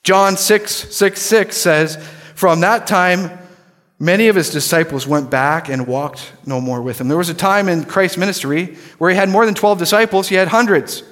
John 0.03 0.35
6 0.35 0.71
6 0.71 1.21
6 1.21 1.55
says, 1.57 1.95
From 2.35 2.61
that 2.61 2.87
time, 2.87 3.37
Many 4.01 4.29
of 4.29 4.35
his 4.35 4.49
disciples 4.49 5.05
went 5.05 5.29
back 5.29 5.69
and 5.69 5.85
walked 5.85 6.31
no 6.43 6.59
more 6.59 6.81
with 6.81 6.99
him. 6.99 7.07
There 7.07 7.19
was 7.19 7.29
a 7.29 7.35
time 7.35 7.69
in 7.69 7.83
Christ's 7.83 8.17
ministry 8.17 8.75
where 8.97 9.11
he 9.11 9.15
had 9.15 9.29
more 9.29 9.45
than 9.45 9.53
12 9.53 9.77
disciples, 9.77 10.27
he 10.27 10.33
had 10.33 10.47
hundreds. 10.47 11.03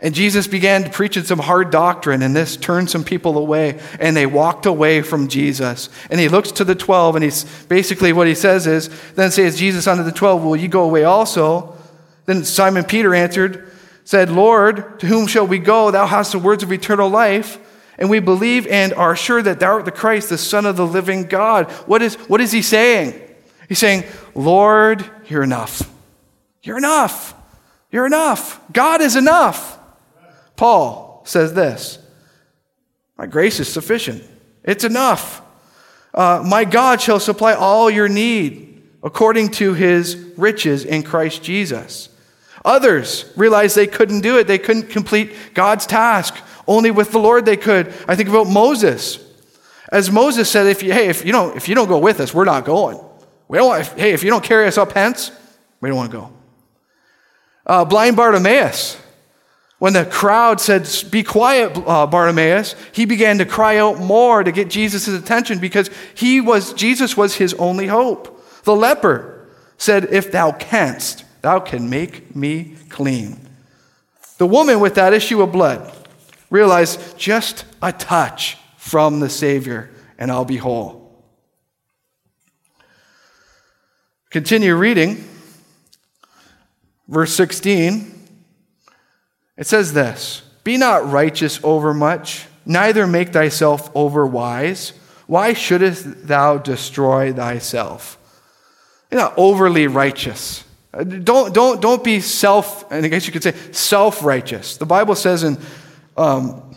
And 0.00 0.14
Jesus 0.14 0.46
began 0.46 0.90
preaching 0.90 1.24
some 1.24 1.40
hard 1.40 1.70
doctrine, 1.70 2.22
and 2.22 2.34
this 2.34 2.56
turned 2.56 2.88
some 2.88 3.04
people 3.04 3.36
away, 3.36 3.78
and 4.00 4.16
they 4.16 4.24
walked 4.24 4.64
away 4.64 5.02
from 5.02 5.28
Jesus. 5.28 5.90
And 6.10 6.18
he 6.18 6.30
looks 6.30 6.50
to 6.52 6.64
the 6.64 6.74
12, 6.74 7.16
and 7.16 7.22
he's 7.22 7.44
basically 7.66 8.14
what 8.14 8.26
he 8.26 8.34
says 8.34 8.66
is, 8.66 8.88
Then 9.12 9.30
says 9.30 9.58
Jesus 9.58 9.86
unto 9.86 10.02
the 10.02 10.10
12, 10.10 10.42
Will 10.42 10.56
you 10.56 10.68
go 10.68 10.84
away 10.84 11.04
also? 11.04 11.76
Then 12.24 12.44
Simon 12.44 12.84
Peter 12.84 13.14
answered, 13.14 13.70
said, 14.04 14.30
Lord, 14.30 14.98
to 15.00 15.06
whom 15.06 15.26
shall 15.26 15.46
we 15.46 15.58
go? 15.58 15.90
Thou 15.90 16.06
hast 16.06 16.32
the 16.32 16.38
words 16.38 16.62
of 16.62 16.72
eternal 16.72 17.10
life. 17.10 17.58
And 17.98 18.08
we 18.08 18.20
believe 18.20 18.66
and 18.66 18.92
are 18.94 19.14
sure 19.14 19.42
that 19.42 19.60
thou 19.60 19.74
art 19.74 19.84
the 19.84 19.92
Christ, 19.92 20.28
the 20.28 20.38
Son 20.38 20.66
of 20.66 20.76
the 20.76 20.86
living 20.86 21.24
God. 21.24 21.70
What 21.86 22.02
is, 22.02 22.14
what 22.28 22.40
is 22.40 22.52
he 22.52 22.62
saying? 22.62 23.20
He's 23.68 23.78
saying, 23.78 24.04
Lord, 24.34 25.04
you're 25.26 25.42
enough. 25.42 25.90
You're 26.62 26.78
enough. 26.78 27.34
You're 27.90 28.06
enough. 28.06 28.60
God 28.72 29.00
is 29.00 29.16
enough. 29.16 29.78
Paul 30.56 31.22
says 31.24 31.54
this 31.54 31.98
My 33.16 33.26
grace 33.26 33.60
is 33.60 33.68
sufficient, 33.68 34.22
it's 34.64 34.84
enough. 34.84 35.40
Uh, 36.14 36.42
my 36.46 36.64
God 36.64 37.00
shall 37.00 37.18
supply 37.18 37.54
all 37.54 37.88
your 37.90 38.08
need 38.08 38.82
according 39.02 39.48
to 39.50 39.72
his 39.72 40.16
riches 40.36 40.84
in 40.84 41.02
Christ 41.02 41.42
Jesus. 41.42 42.10
Others 42.64 43.32
realized 43.36 43.74
they 43.74 43.86
couldn't 43.86 44.20
do 44.20 44.38
it, 44.38 44.46
they 44.46 44.58
couldn't 44.58 44.90
complete 44.90 45.32
God's 45.54 45.86
task. 45.86 46.36
Only 46.66 46.90
with 46.90 47.12
the 47.12 47.18
Lord 47.18 47.44
they 47.44 47.56
could. 47.56 47.88
I 48.06 48.16
think 48.16 48.28
about 48.28 48.46
Moses. 48.46 49.18
As 49.90 50.10
Moses 50.10 50.48
said, 50.50 50.66
if 50.66 50.82
you, 50.82 50.92
hey, 50.92 51.08
if 51.08 51.24
you, 51.24 51.32
don't, 51.32 51.56
if 51.56 51.68
you 51.68 51.74
don't 51.74 51.88
go 51.88 51.98
with 51.98 52.20
us, 52.20 52.32
we're 52.32 52.44
not 52.44 52.64
going. 52.64 52.98
We 53.48 53.58
don't 53.58 53.68
want, 53.68 53.86
hey, 53.98 54.12
if 54.12 54.24
you 54.24 54.30
don't 54.30 54.44
carry 54.44 54.66
us 54.66 54.78
up 54.78 54.92
hence, 54.92 55.30
we 55.80 55.88
don't 55.88 55.98
want 55.98 56.10
to 56.10 56.16
go. 56.16 56.32
Uh, 57.66 57.84
blind 57.84 58.16
Bartimaeus, 58.16 59.00
when 59.78 59.92
the 59.92 60.04
crowd 60.04 60.60
said, 60.60 60.88
Be 61.10 61.22
quiet, 61.22 61.76
uh, 61.76 62.06
Bartimaeus, 62.06 62.74
he 62.92 63.04
began 63.04 63.38
to 63.38 63.44
cry 63.44 63.76
out 63.76 63.98
more 63.98 64.42
to 64.42 64.52
get 64.52 64.70
Jesus' 64.70 65.08
attention 65.08 65.58
because 65.58 65.90
he 66.14 66.40
was, 66.40 66.72
Jesus 66.72 67.16
was 67.16 67.34
his 67.34 67.52
only 67.54 67.88
hope. 67.88 68.42
The 68.64 68.76
leper 68.76 69.48
said, 69.76 70.04
If 70.12 70.32
thou 70.32 70.52
canst, 70.52 71.24
thou 71.42 71.60
can 71.60 71.90
make 71.90 72.34
me 72.34 72.76
clean. 72.88 73.48
The 74.38 74.46
woman 74.46 74.80
with 74.80 74.94
that 74.94 75.12
issue 75.12 75.42
of 75.42 75.52
blood, 75.52 75.92
Realize 76.52 77.14
just 77.14 77.64
a 77.80 77.94
touch 77.94 78.58
from 78.76 79.20
the 79.20 79.30
Savior, 79.30 79.88
and 80.18 80.30
I'll 80.30 80.44
be 80.44 80.58
whole. 80.58 81.24
Continue 84.28 84.74
reading. 84.76 85.24
Verse 87.08 87.32
16. 87.32 88.28
It 89.56 89.66
says 89.66 89.94
this 89.94 90.42
Be 90.62 90.76
not 90.76 91.10
righteous 91.10 91.58
overmuch, 91.64 92.44
neither 92.66 93.06
make 93.06 93.30
thyself 93.30 93.90
overwise. 93.94 94.92
Why 95.26 95.54
shouldest 95.54 96.26
thou 96.26 96.58
destroy 96.58 97.32
thyself? 97.32 98.18
You're 99.10 99.22
not 99.22 99.32
overly 99.38 99.86
righteous. 99.86 100.64
Uh, 100.92 101.04
don't, 101.04 101.54
don't, 101.54 101.80
don't 101.80 102.04
be 102.04 102.20
self, 102.20 102.92
and 102.92 103.06
I 103.06 103.08
guess 103.08 103.26
you 103.26 103.32
could 103.32 103.42
say 103.42 103.54
self 103.72 104.22
righteous. 104.22 104.76
The 104.76 104.84
Bible 104.84 105.14
says 105.14 105.44
in 105.44 105.56
um, 106.16 106.74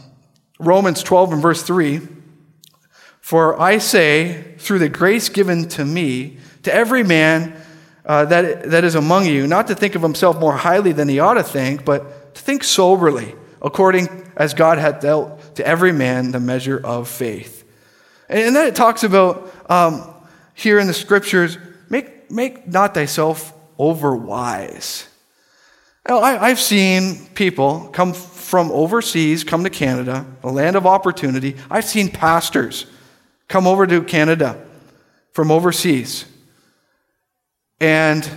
Romans 0.60 1.04
12 1.04 1.34
and 1.34 1.42
verse 1.42 1.64
3 1.64 2.02
For 3.22 3.60
I 3.60 3.78
say, 3.78 4.56
through 4.58 4.80
the 4.80 4.90
grace 4.90 5.30
given 5.30 5.68
to 5.70 5.86
me, 5.86 6.38
to 6.64 6.74
every 6.74 7.04
man 7.04 7.56
uh, 8.06 8.26
that, 8.26 8.70
that 8.70 8.84
is 8.84 8.96
among 8.96 9.26
you, 9.26 9.48
not 9.48 9.68
to 9.68 9.76
think 9.76 9.96
of 9.96 10.02
himself 10.02 10.40
more 10.40 10.56
highly 10.56 10.92
than 10.92 11.10
he 11.10 11.20
ought 11.20 11.36
to 11.36 11.44
think, 11.44 11.84
but 11.86 12.36
to 12.36 12.42
think 12.42 12.64
soberly, 12.64 13.36
according 13.62 14.08
as 14.36 14.54
God 14.54 14.78
hath 14.78 15.02
dealt 15.02 15.56
to 15.56 15.66
every 15.66 15.92
man 15.92 16.32
the 16.32 16.40
measure 16.40 16.80
of 16.84 17.08
faith. 17.08 17.64
And 18.30 18.56
then 18.56 18.68
it 18.68 18.76
talks 18.76 19.04
about 19.04 19.52
um, 19.70 20.14
here 20.54 20.80
in 20.80 20.88
the 20.88 20.94
scriptures, 20.94 21.58
make, 21.90 22.30
make 22.32 22.68
not 22.68 22.94
thyself 22.94 23.54
over 23.78 24.16
wise. 26.08 26.40
I, 26.40 26.50
have 26.50 26.60
seen 26.60 27.28
people 27.36 27.90
come 27.94 28.14
from 28.14 28.72
overseas 28.72 29.44
come 29.44 29.64
to 29.64 29.70
Canada, 29.70 30.26
a 30.44 30.52
land 30.52 30.76
of 30.76 30.86
opportunity. 30.86 31.56
I've 31.70 31.86
seen 31.86 32.10
pastors 32.10 32.86
come 33.48 33.68
over 33.68 33.86
to 33.88 34.04
Canada 34.04 34.64
from 35.32 35.52
overseas, 35.52 36.26
and 37.80 38.30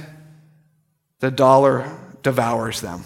the 1.21 1.31
dollar 1.31 1.97
devours 2.23 2.81
them. 2.81 3.05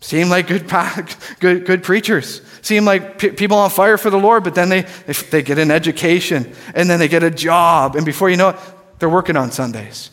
Seem 0.00 0.30
like 0.30 0.46
good, 0.48 0.68
good, 1.40 1.66
good 1.66 1.82
preachers. 1.82 2.40
Seem 2.62 2.84
like 2.84 3.18
p- 3.18 3.30
people 3.30 3.58
on 3.58 3.70
fire 3.70 3.98
for 3.98 4.10
the 4.10 4.18
Lord, 4.18 4.44
but 4.44 4.54
then 4.54 4.68
they, 4.68 4.82
they 5.30 5.42
get 5.42 5.58
an 5.58 5.70
education 5.70 6.52
and 6.74 6.88
then 6.88 6.98
they 6.98 7.08
get 7.08 7.22
a 7.22 7.30
job, 7.30 7.96
and 7.96 8.06
before 8.06 8.30
you 8.30 8.36
know 8.36 8.50
it, 8.50 8.56
they're 8.98 9.08
working 9.08 9.36
on 9.36 9.50
Sundays. 9.50 10.10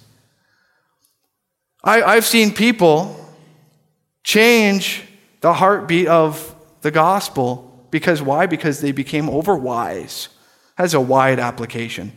I, 1.88 2.04
I've 2.04 2.26
seen 2.26 2.54
people 2.54 3.16
change 4.24 5.04
the 5.40 5.54
heartbeat 5.54 6.08
of 6.08 6.54
the 6.82 6.92
gospel. 6.92 7.88
Because 7.92 8.22
why? 8.22 8.46
Because 8.46 8.82
they 8.82 8.92
became 8.92 9.28
overwise. 9.28 10.28
Has 10.76 10.94
a 10.94 11.00
wide 11.00 11.40
application. 11.40 12.12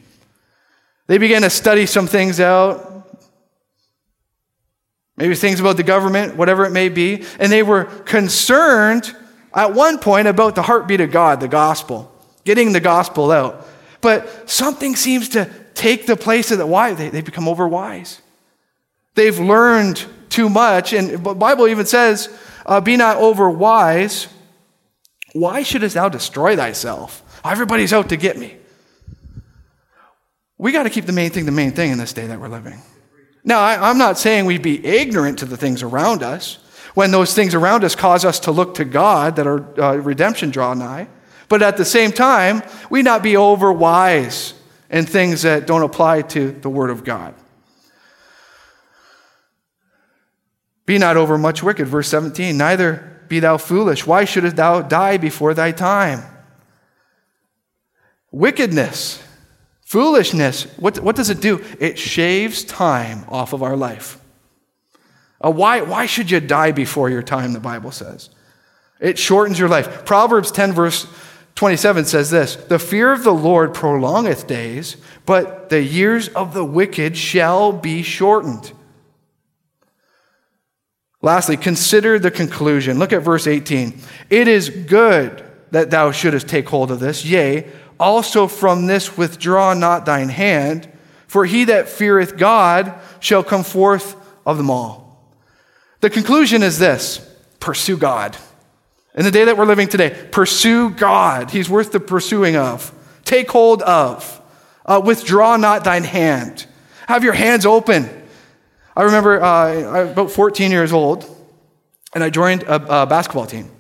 They 1.07 1.19
began 1.19 1.43
to 1.43 1.51
study 1.51 1.87
some 1.87 2.07
things 2.07 2.39
out, 2.39 3.19
maybe 5.17 5.35
things 5.35 5.59
about 5.59 5.77
the 5.77 5.83
government, 5.83 6.37
whatever 6.37 6.65
it 6.65 6.71
may 6.71 6.89
be, 6.89 7.25
and 7.39 7.51
they 7.51 7.65
were 7.65 7.85
concerned 7.85 9.15
at 9.53 9.75
one 9.75 9.99
point 9.99 10.29
about 10.29 10.55
the 10.55 10.63
heartbeat 10.63 11.01
of 11.01 11.11
God, 11.11 11.41
the 11.41 11.49
gospel, 11.49 12.13
getting 12.45 12.73
the 12.73 12.81
gospel 12.81 13.33
out. 13.33 13.67
But 14.01 14.49
something 14.49 14.95
seems 14.95 15.31
to 15.31 15.51
take 15.75 16.07
the 16.07 16.17
place 16.17 16.53
of 16.53 16.59
the 16.59 16.67
why 16.67 16.95
they, 16.95 17.09
they 17.09 17.23
become 17.23 17.47
overwise. 17.47 18.21
They've 19.21 19.39
learned 19.39 20.03
too 20.31 20.49
much, 20.49 20.95
and 20.95 21.11
the 21.11 21.35
Bible 21.35 21.69
even 21.69 21.85
says 21.85 22.35
uh, 22.65 22.81
be 22.81 22.97
not 22.97 23.19
over 23.19 23.51
wise. 23.51 24.29
Why 25.35 25.63
shouldest 25.63 25.95
thou 25.95 26.09
destroy 26.09 26.57
thyself? 26.57 27.23
Everybody's 27.45 27.93
out 27.93 28.09
to 28.09 28.17
get 28.17 28.39
me. 28.39 28.57
We 30.57 30.73
got 30.73 30.85
to 30.85 30.91
keep 30.91 31.05
the 31.05 31.13
main 31.13 31.29
thing 31.29 31.45
the 31.45 31.53
main 31.53 31.73
thing 31.73 31.91
in 31.91 31.99
this 31.99 32.15
day 32.15 32.29
that 32.29 32.41
we're 32.41 32.49
living. 32.49 32.81
Now, 33.45 33.61
I, 33.61 33.91
am 33.91 33.99
not 33.99 34.17
saying 34.17 34.47
we'd 34.47 34.63
be 34.63 34.83
ignorant 34.87 35.41
to 35.41 35.45
the 35.45 35.59
things 35.59 35.83
around 35.83 36.23
us 36.23 36.57
when 36.95 37.11
those 37.11 37.35
things 37.35 37.55
around 37.55 37.85
us 37.85 37.95
cause 37.95 38.25
us 38.25 38.41
to 38.41 38.53
look 38.53 38.77
to 38.77 38.87
God 38.87 39.37
that 39.37 39.47
our 39.47 39.79
uh, 39.79 39.97
redemption 39.97 40.49
draw 40.49 40.73
nigh. 40.73 41.09
But 41.51 41.61
at 41.61 41.77
the 41.77 41.85
same 41.85 42.11
time, 42.11 42.63
we 42.89 43.03
not 43.03 43.23
be 43.23 43.37
over 43.37 43.71
wise 43.71 44.55
in 44.89 45.05
things 45.05 45.43
that 45.43 45.67
don't 45.67 45.83
apply 45.83 46.23
to 46.23 46.53
the 46.53 46.71
Word 46.71 46.89
of 46.89 47.05
God. 47.05 47.35
Be 50.91 50.99
not 50.99 51.17
overmuch 51.17 51.63
wicked. 51.63 51.87
Verse 51.87 52.09
17. 52.09 52.57
Neither 52.57 53.23
be 53.29 53.39
thou 53.39 53.59
foolish. 53.59 54.09
Why 54.09 54.25
shouldst 54.25 54.57
thou 54.57 54.83
die 54.83 55.19
before 55.19 55.55
thy 55.55 55.71
time? 55.71 56.25
Wickedness, 58.33 59.23
foolishness, 59.83 60.65
what, 60.81 60.99
what 60.99 61.15
does 61.15 61.31
it 61.31 61.41
do? 61.41 61.65
It 61.79 61.97
shaves 61.97 62.65
time 62.65 63.25
off 63.29 63.53
of 63.53 63.63
our 63.63 63.77
life. 63.77 64.19
Uh, 65.41 65.53
why, 65.53 65.83
why 65.83 66.07
should 66.07 66.29
you 66.29 66.41
die 66.41 66.73
before 66.73 67.09
your 67.09 67.23
time, 67.23 67.53
the 67.53 67.61
Bible 67.61 67.93
says? 67.93 68.29
It 68.99 69.17
shortens 69.17 69.61
your 69.61 69.69
life. 69.69 70.05
Proverbs 70.05 70.51
10, 70.51 70.73
verse 70.73 71.07
27 71.55 72.07
says 72.07 72.31
this 72.31 72.57
The 72.57 72.81
fear 72.81 73.13
of 73.13 73.23
the 73.23 73.33
Lord 73.33 73.75
prolongeth 73.75 74.49
days, 74.49 74.97
but 75.25 75.69
the 75.69 75.85
years 75.85 76.27
of 76.31 76.53
the 76.53 76.65
wicked 76.65 77.17
shall 77.17 77.71
be 77.71 78.03
shortened. 78.03 78.73
Lastly, 81.23 81.57
consider 81.57 82.19
the 82.19 82.31
conclusion. 82.31 82.99
Look 82.99 83.13
at 83.13 83.23
verse 83.23 83.47
18. 83.47 83.99
It 84.31 84.49
is 84.49 84.71
good 84.71 85.45
that 85.71 85.91
thou 85.91 86.11
shouldest 86.13 86.49
take 86.49 86.69
hold 86.69 86.91
of 86.91 87.01
this. 87.01 87.25
Yea, 87.25 87.69
also 87.99 88.47
from 88.47 88.87
this 88.87 89.17
withdraw 89.17 89.75
not 89.75 90.07
thine 90.07 90.31
hand, 90.31 90.91
for 91.27 91.45
he 91.45 91.65
that 91.65 91.89
feareth 91.89 92.37
God 92.37 92.99
shall 93.21 93.45
come 93.45 93.63
forth 93.63 94.17
of 94.47 94.57
them 94.57 94.71
all. 94.71 95.23
The 96.01 96.11
conclusion 96.11 96.63
is 96.63 96.79
this 96.79 97.27
pursue 97.61 97.99
God. 97.99 98.37
In 99.15 99.25
the 99.25 99.31
day 99.31 99.45
that 99.45 99.59
we're 99.59 99.67
living 99.67 99.89
today, 99.89 100.29
pursue 100.31 100.91
God. 100.91 101.51
He's 101.51 101.69
worth 101.69 101.93
the 101.93 102.01
pursuing 102.01 102.57
of. 102.57 102.93
Take 103.25 103.51
hold 103.51 103.83
of. 103.83 104.41
Uh, 104.87 105.03
withdraw 105.05 105.57
not 105.57 105.85
thine 105.85 106.05
hand. 106.05 106.67
Have 107.07 107.23
your 107.23 107.35
hands 107.35 107.67
open. 107.67 108.09
I 109.01 109.05
remember 109.05 109.43
uh, 109.43 109.47
I 109.47 110.03
was 110.03 110.11
about 110.13 110.31
14 110.31 110.71
years 110.71 110.93
old, 110.93 111.25
and 112.13 112.23
I 112.23 112.29
joined 112.29 112.65
a, 112.65 113.05
a 113.05 113.07
basketball 113.07 113.47
team. 113.47 113.71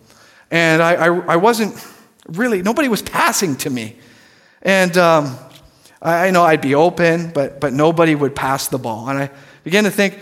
And 0.50 0.83
I, 0.83 0.94
I, 0.94 1.06
I, 1.35 1.37
wasn't 1.37 1.74
really, 2.26 2.62
nobody 2.62 2.88
was 2.88 3.02
passing 3.02 3.54
to 3.56 3.68
me. 3.68 3.98
And 4.62 4.96
um, 4.96 5.37
I, 6.00 6.28
I 6.28 6.30
know 6.30 6.42
I'd 6.42 6.62
be 6.62 6.74
open, 6.74 7.33
but, 7.33 7.61
but 7.61 7.74
nobody 7.74 8.14
would 8.14 8.35
pass 8.35 8.68
the 8.68 8.78
ball. 8.78 9.11
And 9.11 9.18
I 9.18 9.30
began 9.62 9.85
to 9.85 9.90
think, 9.90 10.18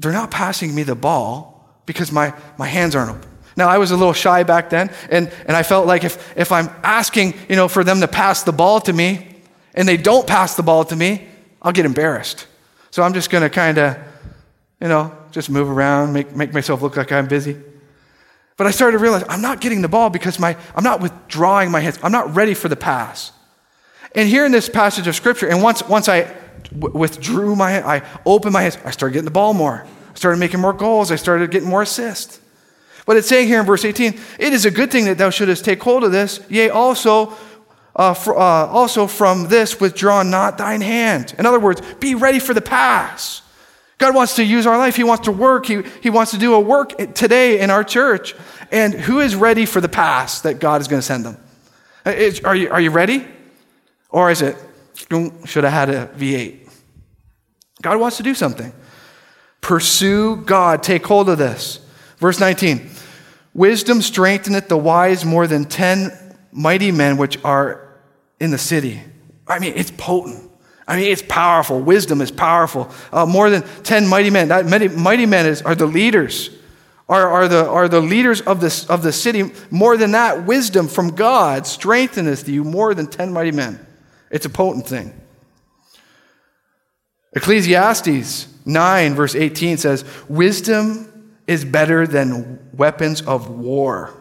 they're 0.00 0.10
not 0.10 0.32
passing 0.32 0.74
me 0.74 0.82
the 0.82 0.96
ball 0.96 1.78
because 1.86 2.10
my, 2.10 2.34
my 2.58 2.66
hands 2.66 2.96
aren't 2.96 3.10
open. 3.10 3.30
Now, 3.56 3.68
I 3.68 3.78
was 3.78 3.92
a 3.92 3.96
little 3.96 4.12
shy 4.12 4.42
back 4.42 4.68
then, 4.68 4.90
and, 5.10 5.30
and 5.46 5.56
I 5.56 5.62
felt 5.62 5.86
like 5.86 6.02
if, 6.02 6.36
if 6.36 6.50
I'm 6.50 6.70
asking, 6.82 7.34
you 7.48 7.54
know, 7.54 7.68
for 7.68 7.84
them 7.84 8.00
to 8.00 8.08
pass 8.08 8.42
the 8.42 8.52
ball 8.52 8.80
to 8.80 8.92
me, 8.92 9.28
and 9.74 9.86
they 9.86 9.96
don't 9.96 10.26
pass 10.26 10.56
the 10.56 10.64
ball 10.64 10.84
to 10.86 10.96
me, 10.96 11.28
I'll 11.62 11.70
get 11.70 11.86
embarrassed. 11.86 12.48
So 12.90 13.04
I'm 13.04 13.14
just 13.14 13.30
going 13.30 13.42
to 13.42 13.48
kind 13.48 13.78
of, 13.78 13.96
you 14.80 14.88
know, 14.88 15.16
just 15.30 15.50
move 15.50 15.68
around, 15.70 16.12
make, 16.12 16.34
make 16.34 16.52
myself 16.52 16.82
look 16.82 16.96
like 16.96 17.12
I'm 17.12 17.28
busy. 17.28 17.56
But 18.56 18.66
I 18.66 18.70
started 18.70 18.98
to 18.98 19.02
realize 19.02 19.24
I'm 19.28 19.42
not 19.42 19.60
getting 19.60 19.82
the 19.82 19.88
ball 19.88 20.10
because 20.10 20.38
my, 20.38 20.56
I'm 20.74 20.84
not 20.84 21.00
withdrawing 21.00 21.70
my 21.70 21.80
hands. 21.80 21.98
I'm 22.02 22.12
not 22.12 22.34
ready 22.34 22.54
for 22.54 22.68
the 22.68 22.76
pass. 22.76 23.32
And 24.14 24.28
here 24.28 24.46
in 24.46 24.52
this 24.52 24.68
passage 24.68 25.06
of 25.08 25.16
scripture, 25.16 25.48
and 25.48 25.62
once, 25.62 25.82
once 25.88 26.08
I 26.08 26.32
w- 26.72 26.96
withdrew 26.96 27.56
my 27.56 27.84
I 27.84 28.02
opened 28.24 28.52
my 28.52 28.62
hands, 28.62 28.78
I 28.84 28.90
started 28.92 29.14
getting 29.14 29.24
the 29.24 29.32
ball 29.32 29.54
more. 29.54 29.84
I 30.10 30.14
started 30.14 30.38
making 30.38 30.60
more 30.60 30.72
goals. 30.72 31.10
I 31.10 31.16
started 31.16 31.50
getting 31.50 31.68
more 31.68 31.82
assists. 31.82 32.40
But 33.06 33.16
it's 33.16 33.28
saying 33.28 33.48
here 33.48 33.60
in 33.60 33.66
verse 33.66 33.84
18, 33.84 34.18
it 34.38 34.52
is 34.52 34.64
a 34.64 34.70
good 34.70 34.90
thing 34.90 35.06
that 35.06 35.18
thou 35.18 35.30
shouldest 35.30 35.64
take 35.64 35.82
hold 35.82 36.04
of 36.04 36.12
this, 36.12 36.40
yea, 36.48 36.70
also, 36.70 37.34
uh, 37.96 38.14
for, 38.14 38.38
uh, 38.38 38.40
also 38.40 39.06
from 39.06 39.48
this 39.48 39.78
withdraw 39.80 40.22
not 40.22 40.56
thine 40.56 40.80
hand. 40.80 41.34
In 41.38 41.44
other 41.44 41.60
words, 41.60 41.82
be 42.00 42.14
ready 42.14 42.38
for 42.38 42.54
the 42.54 42.62
pass. 42.62 43.42
God 43.98 44.14
wants 44.14 44.36
to 44.36 44.44
use 44.44 44.66
our 44.66 44.76
life. 44.76 44.96
He 44.96 45.04
wants 45.04 45.24
to 45.24 45.32
work. 45.32 45.66
He, 45.66 45.82
he 46.02 46.10
wants 46.10 46.32
to 46.32 46.38
do 46.38 46.54
a 46.54 46.60
work 46.60 46.96
today 47.14 47.60
in 47.60 47.70
our 47.70 47.84
church. 47.84 48.34
And 48.72 48.92
who 48.92 49.20
is 49.20 49.36
ready 49.36 49.66
for 49.66 49.80
the 49.80 49.88
pass 49.88 50.40
that 50.40 50.58
God 50.58 50.80
is 50.80 50.88
going 50.88 50.98
to 50.98 51.06
send 51.06 51.24
them? 51.24 51.36
Uh, 52.04 52.10
is, 52.10 52.40
are, 52.40 52.56
you, 52.56 52.70
are 52.70 52.80
you 52.80 52.90
ready? 52.90 53.26
Or 54.10 54.30
is 54.30 54.42
it, 54.42 54.56
mm, 54.94 55.46
should 55.46 55.64
have 55.64 55.72
had 55.72 55.90
a 55.90 56.06
V8? 56.18 56.68
God 57.82 58.00
wants 58.00 58.16
to 58.16 58.22
do 58.22 58.34
something. 58.34 58.72
Pursue 59.60 60.36
God. 60.36 60.82
Take 60.82 61.06
hold 61.06 61.28
of 61.28 61.38
this. 61.38 61.80
Verse 62.18 62.40
19 62.40 62.90
Wisdom 63.54 64.02
strengtheneth 64.02 64.68
the 64.68 64.76
wise 64.76 65.24
more 65.24 65.46
than 65.46 65.64
10 65.64 66.36
mighty 66.50 66.90
men 66.90 67.16
which 67.16 67.42
are 67.44 68.00
in 68.40 68.50
the 68.50 68.58
city. 68.58 69.00
I 69.46 69.58
mean, 69.58 69.74
it's 69.76 69.92
potent. 69.96 70.50
I 70.86 70.96
mean, 70.96 71.10
it's 71.10 71.22
powerful. 71.22 71.80
Wisdom 71.80 72.20
is 72.20 72.30
powerful. 72.30 72.90
Uh, 73.12 73.26
more 73.26 73.48
than 73.50 73.62
10 73.82 74.06
mighty 74.06 74.30
men. 74.30 74.48
That 74.48 74.66
mighty, 74.66 74.88
mighty 74.88 75.26
men 75.26 75.46
is, 75.46 75.62
are 75.62 75.74
the 75.74 75.86
leaders, 75.86 76.50
are, 77.08 77.28
are, 77.28 77.48
the, 77.48 77.66
are 77.66 77.88
the 77.88 78.00
leaders 78.00 78.40
of, 78.42 78.60
this, 78.60 78.88
of 78.90 79.02
the 79.02 79.12
city. 79.12 79.52
More 79.70 79.96
than 79.96 80.12
that, 80.12 80.44
wisdom 80.44 80.88
from 80.88 81.14
God 81.14 81.66
strengtheneth 81.66 82.48
you 82.48 82.64
more 82.64 82.94
than 82.94 83.06
10 83.06 83.32
mighty 83.32 83.52
men. 83.52 83.84
It's 84.30 84.46
a 84.46 84.50
potent 84.50 84.86
thing. 84.86 85.18
Ecclesiastes 87.34 88.48
9, 88.66 89.14
verse 89.14 89.34
18 89.34 89.78
says, 89.78 90.04
Wisdom 90.28 91.32
is 91.46 91.64
better 91.64 92.06
than 92.06 92.70
weapons 92.74 93.22
of 93.22 93.50
war. 93.50 94.14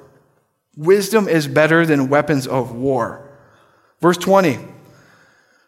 Wisdom 0.76 1.28
is 1.28 1.48
better 1.48 1.86
than 1.86 2.10
weapons 2.10 2.48
of 2.48 2.74
war. 2.74 3.30
Verse 4.02 4.18
20, 4.18 4.60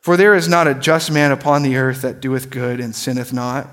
For 0.05 0.17
there 0.17 0.35
is 0.35 0.47
not 0.47 0.67
a 0.67 0.75
just 0.75 1.09
man 1.09 1.31
upon 1.31 1.63
the 1.63 1.77
earth 1.77 2.03
that 2.03 2.19
doeth 2.19 2.51
good 2.51 2.79
and 2.79 2.95
sinneth 2.95 3.33
not. 3.33 3.67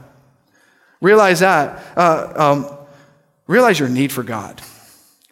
Realize 1.02 1.40
that. 1.40 1.84
Uh, 1.94 2.32
um, 2.34 2.78
realize 3.46 3.78
your 3.78 3.90
need 3.90 4.10
for 4.10 4.22
God. 4.22 4.58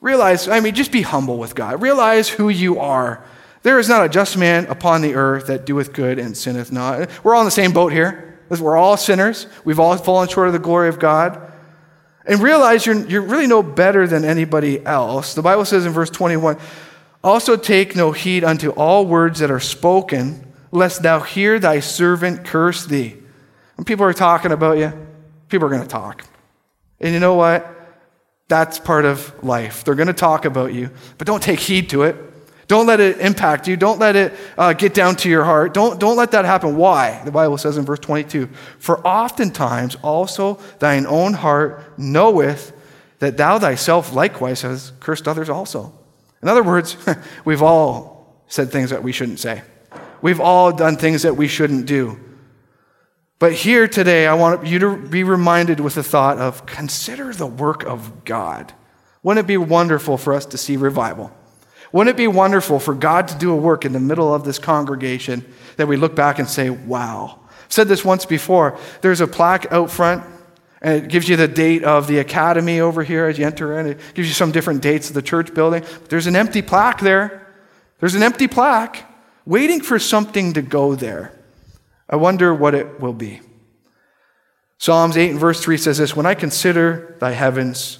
Realize, 0.02 0.46
I 0.46 0.60
mean, 0.60 0.74
just 0.74 0.92
be 0.92 1.00
humble 1.00 1.38
with 1.38 1.54
God. 1.54 1.80
Realize 1.80 2.28
who 2.28 2.50
you 2.50 2.80
are. 2.80 3.24
There 3.62 3.78
is 3.78 3.88
not 3.88 4.04
a 4.04 4.10
just 4.10 4.36
man 4.36 4.66
upon 4.66 5.00
the 5.00 5.14
earth 5.14 5.46
that 5.46 5.64
doeth 5.64 5.94
good 5.94 6.18
and 6.18 6.36
sinneth 6.36 6.70
not. 6.70 7.08
We're 7.24 7.34
all 7.34 7.40
in 7.40 7.46
the 7.46 7.50
same 7.50 7.72
boat 7.72 7.92
here. 7.94 8.38
We're 8.50 8.76
all 8.76 8.98
sinners. 8.98 9.46
We've 9.64 9.80
all 9.80 9.96
fallen 9.96 10.28
short 10.28 10.48
of 10.48 10.52
the 10.52 10.58
glory 10.58 10.90
of 10.90 10.98
God. 10.98 11.50
And 12.26 12.42
realize 12.42 12.84
you're, 12.84 13.08
you're 13.08 13.22
really 13.22 13.46
no 13.46 13.62
better 13.62 14.06
than 14.06 14.26
anybody 14.26 14.84
else. 14.84 15.32
The 15.32 15.40
Bible 15.40 15.64
says 15.64 15.86
in 15.86 15.92
verse 15.92 16.10
21 16.10 16.58
Also 17.24 17.56
take 17.56 17.96
no 17.96 18.12
heed 18.12 18.44
unto 18.44 18.68
all 18.72 19.06
words 19.06 19.38
that 19.38 19.50
are 19.50 19.60
spoken, 19.60 20.44
lest 20.70 21.02
thou 21.02 21.20
hear 21.20 21.58
thy 21.58 21.80
servant 21.80 22.44
curse 22.44 22.86
thee. 22.86 23.16
When 23.76 23.84
people 23.84 24.04
are 24.04 24.12
talking 24.12 24.52
about 24.52 24.78
you, 24.78 24.92
people 25.48 25.66
are 25.66 25.70
going 25.70 25.82
to 25.82 25.88
talk. 25.88 26.24
And 27.00 27.14
you 27.14 27.20
know 27.20 27.34
what? 27.34 27.76
That's 28.48 28.78
part 28.78 29.04
of 29.04 29.32
life. 29.44 29.84
They're 29.84 29.94
going 29.94 30.08
to 30.08 30.12
talk 30.12 30.44
about 30.44 30.74
you, 30.74 30.90
but 31.18 31.26
don't 31.26 31.42
take 31.42 31.60
heed 31.60 31.88
to 31.90 32.02
it. 32.02 32.16
Don't 32.66 32.86
let 32.86 33.00
it 33.00 33.18
impact 33.18 33.66
you. 33.66 33.76
Don't 33.76 33.98
let 33.98 34.14
it 34.14 34.32
uh, 34.56 34.74
get 34.74 34.94
down 34.94 35.16
to 35.16 35.28
your 35.28 35.42
heart. 35.42 35.74
Don't, 35.74 35.98
don't 35.98 36.16
let 36.16 36.30
that 36.30 36.44
happen. 36.44 36.76
Why? 36.76 37.20
The 37.24 37.32
Bible 37.32 37.58
says 37.58 37.76
in 37.76 37.84
verse 37.84 37.98
22 37.98 38.46
For 38.78 39.04
oftentimes 39.04 39.96
also 40.02 40.54
thine 40.78 41.04
own 41.04 41.32
heart 41.32 41.98
knoweth 41.98 42.72
that 43.18 43.36
thou 43.36 43.58
thyself 43.58 44.12
likewise 44.12 44.62
hast 44.62 45.00
cursed 45.00 45.26
others 45.26 45.48
also. 45.48 45.92
In 46.42 46.48
other 46.48 46.62
words, 46.62 46.96
we've 47.44 47.60
all 47.60 48.44
said 48.46 48.70
things 48.70 48.90
that 48.90 49.02
we 49.02 49.10
shouldn't 49.10 49.40
say, 49.40 49.62
we've 50.22 50.40
all 50.40 50.72
done 50.72 50.96
things 50.96 51.22
that 51.22 51.36
we 51.36 51.48
shouldn't 51.48 51.86
do. 51.86 52.18
But 53.38 53.54
here 53.54 53.88
today, 53.88 54.26
I 54.26 54.34
want 54.34 54.66
you 54.66 54.78
to 54.80 54.96
be 54.96 55.24
reminded 55.24 55.80
with 55.80 55.94
the 55.94 56.02
thought 56.02 56.36
of 56.38 56.66
consider 56.66 57.32
the 57.32 57.46
work 57.46 57.84
of 57.84 58.24
God. 58.24 58.74
Wouldn't 59.22 59.44
it 59.44 59.48
be 59.48 59.56
wonderful 59.56 60.18
for 60.18 60.34
us 60.34 60.44
to 60.46 60.58
see 60.58 60.76
revival? 60.76 61.32
Wouldn't 61.92 62.14
it 62.14 62.18
be 62.18 62.28
wonderful 62.28 62.78
for 62.78 62.94
God 62.94 63.28
to 63.28 63.38
do 63.38 63.50
a 63.50 63.56
work 63.56 63.84
in 63.84 63.92
the 63.92 64.00
middle 64.00 64.32
of 64.32 64.44
this 64.44 64.58
congregation 64.58 65.44
that 65.76 65.88
we 65.88 65.96
look 65.96 66.14
back 66.14 66.38
and 66.38 66.48
say, 66.48 66.70
wow? 66.70 67.40
I've 67.64 67.72
said 67.72 67.88
this 67.88 68.04
once 68.04 68.26
before. 68.26 68.78
There's 69.00 69.20
a 69.20 69.26
plaque 69.26 69.72
out 69.72 69.90
front, 69.90 70.22
and 70.82 71.04
it 71.04 71.08
gives 71.08 71.28
you 71.28 71.36
the 71.36 71.48
date 71.48 71.82
of 71.82 72.06
the 72.06 72.18
academy 72.18 72.80
over 72.80 73.02
here 73.02 73.26
as 73.26 73.38
you 73.38 73.46
enter 73.46 73.78
in. 73.78 73.86
It 73.86 73.98
gives 74.14 74.28
you 74.28 74.34
some 74.34 74.52
different 74.52 74.82
dates 74.82 75.08
of 75.08 75.14
the 75.14 75.22
church 75.22 75.52
building. 75.54 75.82
There's 76.08 76.26
an 76.26 76.36
empty 76.36 76.62
plaque 76.62 77.00
there. 77.00 77.46
There's 77.98 78.14
an 78.14 78.22
empty 78.22 78.48
plaque 78.48 79.09
waiting 79.46 79.80
for 79.80 79.98
something 79.98 80.52
to 80.52 80.62
go 80.62 80.94
there. 80.94 81.32
I 82.08 82.16
wonder 82.16 82.52
what 82.54 82.74
it 82.74 83.00
will 83.00 83.12
be. 83.12 83.40
Psalms 84.78 85.16
8 85.16 85.32
and 85.32 85.38
verse 85.38 85.60
3 85.62 85.76
says 85.76 85.98
this 85.98 86.16
When 86.16 86.26
I 86.26 86.34
consider 86.34 87.16
thy 87.20 87.32
heavens, 87.32 87.98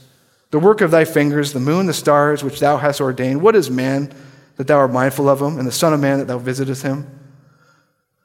the 0.51 0.59
work 0.59 0.81
of 0.81 0.91
thy 0.91 1.05
fingers, 1.05 1.53
the 1.53 1.61
moon, 1.61 1.87
the 1.87 1.95
stars, 1.95 2.43
which 2.43 2.59
thou 2.59 2.77
hast 2.77 3.01
ordained. 3.01 3.43
What 3.43 3.55
is 3.55 3.71
man 3.71 4.13
that 4.57 4.67
thou 4.67 4.79
art 4.79 4.93
mindful 4.93 5.29
of 5.29 5.41
him, 5.41 5.59
and 5.59 5.67
the 5.67 5.73
Son 5.73 5.93
of 5.93 6.01
Man 6.01 6.19
that 6.19 6.27
thou 6.27 6.39
visitest 6.39 6.83
him? 6.83 7.19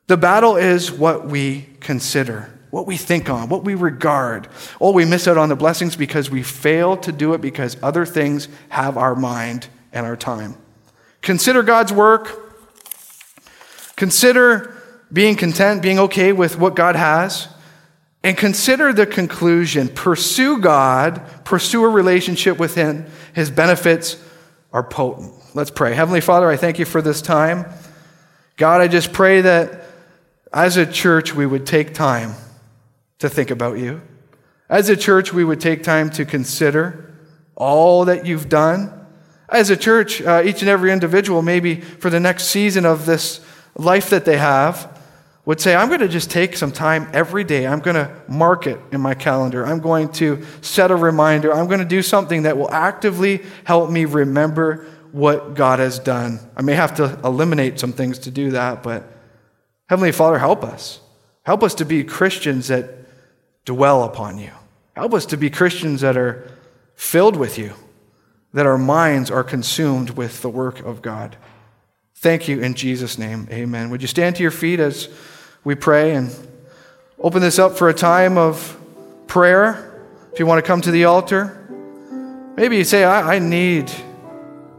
The 0.07 0.17
battle 0.17 0.55
is 0.55 0.91
what 0.91 1.27
we 1.27 1.67
consider, 1.79 2.51
what 2.69 2.87
we 2.87 2.97
think 2.97 3.29
on, 3.29 3.49
what 3.49 3.63
we 3.63 3.75
regard. 3.75 4.47
Oh, 4.79 4.91
we 4.91 5.05
miss 5.05 5.27
out 5.27 5.37
on 5.37 5.49
the 5.49 5.55
blessings 5.55 5.95
because 5.95 6.29
we 6.29 6.43
fail 6.43 6.97
to 6.97 7.11
do 7.11 7.33
it 7.33 7.41
because 7.41 7.77
other 7.81 8.05
things 8.05 8.47
have 8.69 8.97
our 8.97 9.15
mind 9.15 9.67
and 9.91 10.05
our 10.05 10.15
time. 10.15 10.55
Consider 11.21 11.63
God's 11.63 11.91
work. 11.91 12.44
Consider 13.95 14.75
being 15.11 15.35
content, 15.35 15.81
being 15.81 15.99
okay 15.99 16.31
with 16.33 16.57
what 16.57 16.75
God 16.75 16.95
has 16.95 17.47
and 18.23 18.35
consider 18.37 18.91
the 18.91 19.05
conclusion. 19.05 19.87
Pursue 19.87 20.59
God, 20.59 21.21
pursue 21.43 21.83
a 21.83 21.89
relationship 21.89 22.57
with 22.57 22.75
Him. 22.75 23.05
His 23.33 23.51
benefits 23.51 24.21
are 24.73 24.83
potent. 24.83 25.33
Let's 25.53 25.71
pray. 25.71 25.93
Heavenly 25.93 26.21
Father, 26.21 26.49
I 26.49 26.57
thank 26.57 26.79
you 26.79 26.85
for 26.85 27.01
this 27.01 27.21
time. 27.21 27.65
God, 28.57 28.81
I 28.81 28.87
just 28.87 29.13
pray 29.13 29.41
that 29.41 29.85
as 30.51 30.77
a 30.77 30.85
church 30.85 31.35
we 31.35 31.45
would 31.45 31.65
take 31.65 31.93
time 31.93 32.33
to 33.19 33.29
think 33.29 33.51
about 33.51 33.77
you. 33.77 34.01
As 34.69 34.89
a 34.89 34.97
church, 34.97 35.31
we 35.31 35.43
would 35.43 35.61
take 35.61 35.83
time 35.83 36.09
to 36.11 36.25
consider 36.25 37.13
all 37.55 38.05
that 38.05 38.25
you've 38.25 38.49
done. 38.49 38.91
As 39.47 39.69
a 39.69 39.77
church, 39.77 40.21
uh, 40.21 40.41
each 40.43 40.61
and 40.61 40.69
every 40.69 40.91
individual, 40.91 41.41
maybe 41.43 41.79
for 41.79 42.09
the 42.09 42.19
next 42.19 42.45
season 42.45 42.85
of 42.85 43.05
this 43.05 43.45
life 43.75 44.09
that 44.09 44.25
they 44.25 44.37
have, 44.37 44.91
would 45.45 45.61
say, 45.61 45.75
I'm 45.75 45.89
going 45.89 45.99
to 45.99 46.07
just 46.07 46.31
take 46.31 46.57
some 46.57 46.71
time 46.71 47.07
every 47.13 47.43
day. 47.43 47.67
I'm 47.67 47.79
going 47.79 47.95
to 47.95 48.11
mark 48.27 48.65
it 48.65 48.79
in 48.91 48.99
my 48.99 49.13
calendar. 49.13 49.65
I'm 49.65 49.79
going 49.79 50.09
to 50.13 50.43
set 50.61 50.89
a 50.89 50.95
reminder. 50.95 51.53
I'm 51.53 51.67
going 51.67 51.79
to 51.79 51.85
do 51.85 52.01
something 52.01 52.43
that 52.43 52.57
will 52.57 52.71
actively 52.71 53.43
help 53.63 53.91
me 53.91 54.05
remember 54.05 54.87
what 55.11 55.53
God 55.53 55.79
has 55.79 55.99
done. 55.99 56.39
I 56.57 56.61
may 56.61 56.73
have 56.73 56.95
to 56.95 57.19
eliminate 57.23 57.79
some 57.79 57.93
things 57.93 58.19
to 58.19 58.31
do 58.31 58.51
that, 58.51 58.81
but 58.81 59.11
Heavenly 59.87 60.11
Father, 60.11 60.39
help 60.39 60.63
us. 60.63 60.99
Help 61.43 61.61
us 61.61 61.75
to 61.75 61.85
be 61.85 62.03
Christians 62.03 62.69
that 62.69 62.89
dwell 63.65 64.03
upon 64.03 64.39
you. 64.39 64.51
Help 64.95 65.13
us 65.13 65.27
to 65.27 65.37
be 65.37 65.49
Christians 65.49 66.01
that 66.01 66.17
are 66.17 66.51
filled 66.95 67.35
with 67.35 67.57
you, 67.57 67.73
that 68.53 68.65
our 68.65 68.77
minds 68.77 69.29
are 69.29 69.43
consumed 69.43 70.11
with 70.11 70.41
the 70.41 70.49
work 70.49 70.79
of 70.79 71.03
God. 71.03 71.37
Thank 72.15 72.47
you 72.47 72.61
in 72.61 72.73
Jesus' 72.73 73.17
name. 73.17 73.47
Amen. 73.51 73.89
Would 73.89 74.01
you 74.01 74.07
stand 74.07 74.35
to 74.37 74.41
your 74.41 74.51
feet 74.51 74.79
as 74.79 75.09
we 75.63 75.75
pray 75.75 76.15
and 76.15 76.33
open 77.19 77.41
this 77.41 77.59
up 77.59 77.77
for 77.77 77.89
a 77.89 77.93
time 77.93 78.37
of 78.37 78.77
prayer. 79.27 79.91
If 80.31 80.39
you 80.39 80.45
want 80.45 80.63
to 80.63 80.67
come 80.67 80.81
to 80.81 80.91
the 80.91 81.05
altar, 81.05 81.67
maybe 82.55 82.77
you 82.77 82.83
say, 82.83 83.03
I, 83.03 83.35
I 83.35 83.39
need 83.39 83.91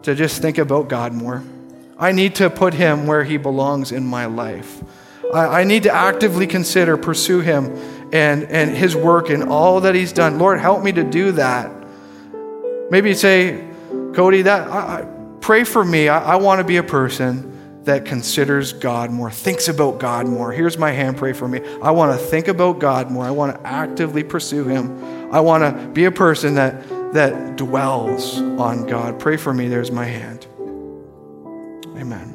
to 0.03 0.15
just 0.15 0.41
think 0.43 0.59
about 0.59 0.89
God 0.89 1.13
more. 1.13 1.43
I 1.99 2.13
need 2.13 2.37
to 2.37 2.51
put 2.51 2.75
him 2.75 3.07
where 3.07 3.25
he 3.25 3.37
belongs 3.37 3.91
in 3.91 4.07
my 4.07 4.27
life. 4.27 4.83
I, 5.33 5.61
I 5.61 5.65
need 5.65 5.85
to 5.85 5.93
actively 5.93 6.47
consider, 6.47 6.97
pursue 6.97 7.41
Him 7.41 7.67
and, 8.13 8.45
and 8.45 8.71
His 8.71 8.95
work 8.95 9.31
and 9.31 9.45
all 9.45 9.81
that 9.81 9.95
He's 9.95 10.13
done. 10.13 10.39
Lord, 10.39 10.61
help 10.61 10.83
me 10.83 10.93
to 10.93 11.05
do 11.05 11.33
that. 11.33 11.71
Maybe 12.91 13.09
you 13.09 13.15
say, 13.15 13.67
Cody, 14.15 14.43
that 14.43 14.69
I, 14.69 15.01
I, 15.01 15.16
pray 15.47 15.63
for 15.63 15.85
me. 15.85 16.09
I, 16.09 16.33
I 16.33 16.37
want 16.37 16.59
to 16.59 16.65
be 16.65 16.77
a 16.77 16.83
person 16.83 17.85
that 17.85 18.05
considers 18.05 18.73
God 18.73 19.13
more, 19.13 19.31
thinks 19.31 19.69
about 19.69 20.01
God 20.01 20.27
more. 20.27 20.51
Here's 20.51 20.77
my 20.77 20.91
hand, 20.91 21.17
pray 21.17 21.33
for 21.33 21.47
me. 21.47 21.61
I 21.81 21.93
want 21.93 22.19
to 22.19 22.27
think 22.27 22.49
about 22.49 22.81
God 22.81 23.13
more. 23.13 23.25
I 23.25 23.31
want 23.31 23.55
to 23.55 23.65
actively 23.65 24.25
pursue 24.25 24.65
Him. 24.65 25.33
I 25.33 25.39
want 25.39 25.63
to 25.63 25.87
be 25.91 26.07
a 26.07 26.11
person 26.11 26.57
that, 26.57 26.83
that 27.13 27.55
dwells 27.55 28.39
on 28.39 28.89
God. 28.89 29.21
Pray 29.21 29.37
for 29.37 29.55
me. 29.55 29.69
There's 29.69 29.93
my 29.93 30.05
hand. 30.05 30.49
Amen. 31.97 32.35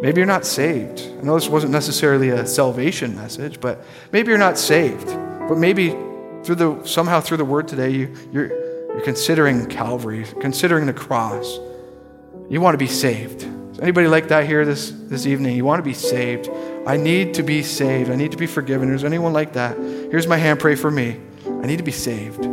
Maybe 0.00 0.20
you're 0.20 0.26
not 0.26 0.46
saved. 0.46 1.00
I 1.18 1.22
know 1.22 1.34
this 1.34 1.50
wasn't 1.50 1.72
necessarily 1.72 2.30
a 2.30 2.46
salvation 2.46 3.14
message, 3.14 3.60
but 3.60 3.84
maybe 4.10 4.30
you're 4.30 4.38
not 4.38 4.56
saved. 4.56 5.08
But 5.08 5.58
maybe 5.58 5.90
through 6.44 6.54
the 6.54 6.82
somehow 6.86 7.20
through 7.20 7.36
the 7.36 7.44
word 7.44 7.68
today, 7.68 7.90
you, 7.90 8.14
you're, 8.32 8.48
you're 8.88 9.04
considering 9.04 9.66
Calvary, 9.66 10.24
considering 10.40 10.86
the 10.86 10.94
cross. 10.94 11.58
You 12.48 12.60
want 12.60 12.74
to 12.74 12.78
be 12.78 12.86
saved. 12.86 13.42
Is 13.72 13.80
anybody 13.80 14.06
like 14.06 14.28
that 14.28 14.46
here 14.46 14.64
this, 14.64 14.90
this 14.90 15.26
evening? 15.26 15.56
You 15.56 15.64
want 15.64 15.80
to 15.80 15.84
be 15.84 15.94
saved. 15.94 16.50
I 16.86 16.96
need 16.96 17.34
to 17.34 17.42
be 17.42 17.62
saved. 17.62 18.10
I 18.10 18.16
need 18.16 18.32
to 18.32 18.36
be 18.36 18.46
forgiven. 18.46 18.92
Is 18.92 19.04
anyone 19.04 19.32
like 19.32 19.54
that? 19.54 19.76
Here's 19.76 20.26
my 20.26 20.36
hand. 20.36 20.60
Pray 20.60 20.74
for 20.74 20.90
me. 20.90 21.20
I 21.46 21.66
need 21.66 21.78
to 21.78 21.82
be 21.82 21.92
saved. 21.92 22.44